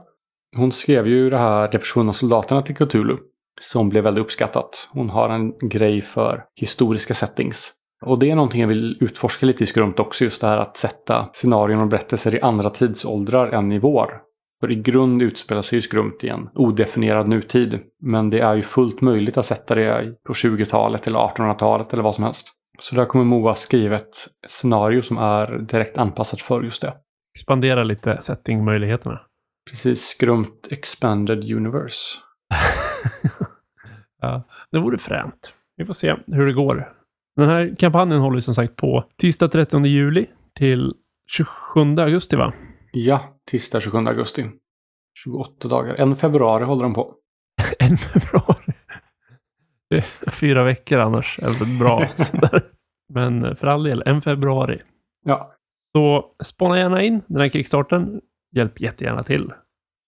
Hon 0.55 0.71
skrev 0.71 1.07
ju 1.07 1.29
det 1.29 1.37
här 1.37 1.71
De 1.71 1.79
försvunna 1.79 2.13
soldaterna 2.13 2.61
till 2.61 2.75
Cthulhu. 2.75 3.17
Som 3.59 3.89
blev 3.89 4.03
väldigt 4.03 4.23
uppskattat. 4.23 4.89
Hon 4.93 5.09
har 5.09 5.29
en 5.29 5.69
grej 5.69 6.01
för 6.01 6.43
historiska 6.55 7.13
settings. 7.13 7.73
Och 8.01 8.19
det 8.19 8.31
är 8.31 8.35
någonting 8.35 8.61
jag 8.61 8.67
vill 8.67 8.97
utforska 9.01 9.45
lite 9.45 9.63
i 9.63 9.67
Skrumt 9.67 9.99
också. 9.99 10.23
Just 10.23 10.41
det 10.41 10.47
här 10.47 10.57
att 10.57 10.77
sätta 10.77 11.29
scenarion 11.33 11.81
och 11.81 11.87
berättelser 11.87 12.35
i 12.35 12.41
andra 12.41 12.69
tidsåldrar 12.69 13.47
än 13.47 13.71
i 13.71 13.79
vår. 13.79 14.21
För 14.59 14.71
i 14.71 14.75
grund 14.75 15.21
utspelar 15.21 15.61
sig 15.61 15.77
ju 15.77 15.81
Skrumt 15.81 16.23
i 16.23 16.29
en 16.29 16.49
odefinierad 16.55 17.27
nutid. 17.27 17.79
Men 18.01 18.29
det 18.29 18.39
är 18.39 18.55
ju 18.55 18.61
fullt 18.61 19.01
möjligt 19.01 19.37
att 19.37 19.45
sätta 19.45 19.75
det 19.75 20.13
på 20.27 20.33
20-talet 20.33 21.07
eller 21.07 21.19
1800-talet 21.19 21.93
eller 21.93 22.03
vad 22.03 22.15
som 22.15 22.23
helst. 22.23 22.47
Så 22.79 22.95
där 22.95 23.05
kommer 23.05 23.25
Moa 23.25 23.55
skriva 23.55 23.95
ett 23.95 24.15
scenario 24.47 25.01
som 25.01 25.17
är 25.17 25.59
direkt 25.59 25.97
anpassat 25.97 26.41
för 26.41 26.61
just 26.61 26.81
det. 26.81 26.93
Expandera 27.35 27.83
lite 27.83 28.19
settingmöjligheterna. 28.21 29.19
Precis, 29.69 30.01
Skrumt 30.01 30.67
Expanded 30.71 31.51
Universe. 31.51 32.17
det 34.71 34.79
vore 34.79 34.97
fränt. 34.97 35.53
Vi 35.75 35.85
får 35.85 35.93
se 35.93 36.15
hur 36.27 36.45
det 36.45 36.53
går. 36.53 36.93
Den 37.35 37.49
här 37.49 37.75
kampanjen 37.79 38.19
håller 38.19 38.39
som 38.39 38.55
sagt 38.55 38.75
på 38.75 39.05
tisdag 39.17 39.47
30 39.47 39.85
juli 39.85 40.25
till 40.59 40.93
27 41.27 41.79
augusti 41.97 42.35
va? 42.35 42.53
Ja, 42.91 43.39
tisdag 43.51 43.81
27 43.81 43.97
augusti. 43.97 44.45
28 45.23 45.67
dagar. 45.67 45.95
En 45.99 46.15
februari 46.15 46.63
håller 46.63 46.83
de 46.83 46.93
på. 46.93 47.15
En 47.79 47.97
februari. 47.97 48.73
Det 49.89 49.97
är 49.97 50.31
fyra 50.31 50.63
veckor 50.63 50.99
annars. 50.99 51.39
är 51.41 51.59
väl 51.59 51.79
bra. 51.79 52.07
Men 53.13 53.55
för 53.55 53.67
all 53.67 53.83
del, 53.83 54.03
en 54.05 54.21
februari. 54.21 54.81
Ja. 55.25 55.53
Så 55.95 56.25
spana 56.43 56.79
gärna 56.79 57.03
in 57.03 57.21
den 57.27 57.41
här 57.41 57.49
kickstarten. 57.49 58.21
Hjälp 58.55 58.81
jättegärna 58.81 59.23
till. 59.23 59.53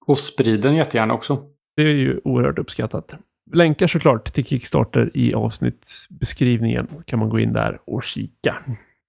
Och 0.08 0.18
sprid 0.18 0.62
den 0.62 0.76
jättegärna 0.76 1.14
också. 1.14 1.44
Det 1.76 1.82
är 1.82 1.94
ju 1.94 2.22
oerhört 2.24 2.60
uppskattat. 2.60 3.16
Länkar 3.54 3.88
såklart 3.88 4.34
till 4.34 4.46
Kickstarter 4.46 5.12
i 5.14 5.34
avsnittsbeskrivningen. 5.34 6.88
kan 7.06 7.20
man 7.20 7.30
gå 7.30 7.40
in 7.40 7.54
där 7.54 7.82
och 7.86 8.04
kika. 8.04 8.58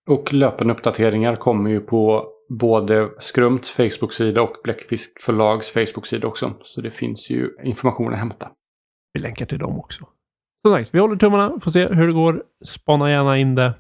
Och 0.09 0.33
löpande 0.33 0.75
uppdateringar 0.75 1.37
kommer 1.37 1.71
ju 1.71 1.81
på 1.81 2.29
både 2.49 3.11
Skrumts 3.19 3.71
Facebook-sida 3.71 4.43
och 4.43 4.57
Bläckfisk 4.65 5.21
förlags 5.21 5.71
Facebook-sida 5.73 6.27
också. 6.27 6.55
Så 6.63 6.81
det 6.81 6.91
finns 6.91 7.31
ju 7.31 7.51
information 7.65 8.13
att 8.13 8.19
hämta. 8.19 8.51
Vi 9.13 9.21
länkar 9.21 9.47
till 9.47 9.59
dem 9.59 9.79
också. 9.79 10.07
Som 10.67 10.75
sagt, 10.75 10.91
vi 10.93 10.99
håller 10.99 11.17
tummarna. 11.17 11.61
Får 11.61 11.71
se 11.71 11.87
hur 11.89 12.07
det 12.07 12.13
går. 12.13 12.43
Spana 12.65 13.11
gärna 13.11 13.39
in 13.39 13.55
det. 13.55 13.75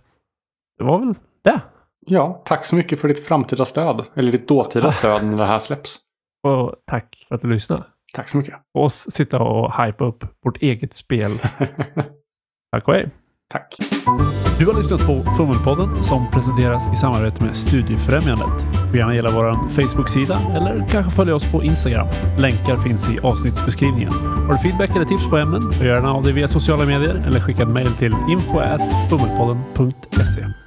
Det 0.79 0.85
var 0.85 0.99
väl 0.99 1.15
det. 1.43 1.61
Ja, 2.07 2.43
tack 2.45 2.65
så 2.65 2.77
mycket 2.77 3.01
för 3.01 3.09
ditt 3.09 3.27
framtida 3.27 3.65
stöd. 3.65 4.05
Eller 4.15 4.33
ditt 4.33 4.49
dåtida 4.49 4.91
stöd 4.93 5.25
när 5.25 5.37
det 5.37 5.47
här 5.47 5.59
släpps. 5.59 5.99
Och 6.43 6.75
tack 6.87 7.25
för 7.29 7.35
att 7.35 7.43
du 7.43 7.49
lyssnade. 7.49 7.85
Tack 8.15 8.29
så 8.29 8.39
mycket. 8.39 8.55
Och 8.75 8.85
oss 8.85 9.07
sitta 9.11 9.39
och 9.39 9.85
hypa 9.85 10.05
upp 10.05 10.25
vårt 10.45 10.63
eget 10.63 10.93
spel. 10.93 11.39
tack 12.73 12.89
och 12.89 12.95
hej. 12.95 13.11
tack. 13.51 13.77
Du 14.59 14.67
har 14.67 14.75
lyssnat 14.75 15.07
på 15.07 15.25
Fummelpodden 15.37 16.05
som 16.05 16.31
presenteras 16.31 16.95
i 16.95 16.97
samarbete 16.97 17.45
med 17.45 17.57
Studiefrämjandet. 17.57 18.67
Du 18.73 18.79
får 18.89 18.97
gärna 18.97 19.15
gilla 19.15 19.31
vår 19.31 19.69
Facebook-sida 19.69 20.39
eller 20.57 20.87
kanske 20.91 21.13
följa 21.13 21.35
oss 21.35 21.53
på 21.53 21.63
Instagram. 21.63 22.07
Länkar 22.39 22.77
finns 22.77 23.11
i 23.11 23.19
avsnittsbeskrivningen. 23.23 24.13
Har 24.13 24.53
du 24.53 24.59
feedback 24.59 24.97
eller 24.97 25.07
tips 25.07 25.31
på 25.31 25.37
ämnen, 25.37 25.73
gör 25.73 25.87
gärna 25.87 26.13
av 26.13 26.23
dig 26.23 26.33
via 26.33 26.49
sociala 26.49 26.85
medier 26.85 27.23
eller 27.27 27.41
skicka 27.41 27.63
ett 27.63 27.69
mejl 27.69 27.93
till 27.93 28.15
info.fummelpodden.se. 28.31 30.62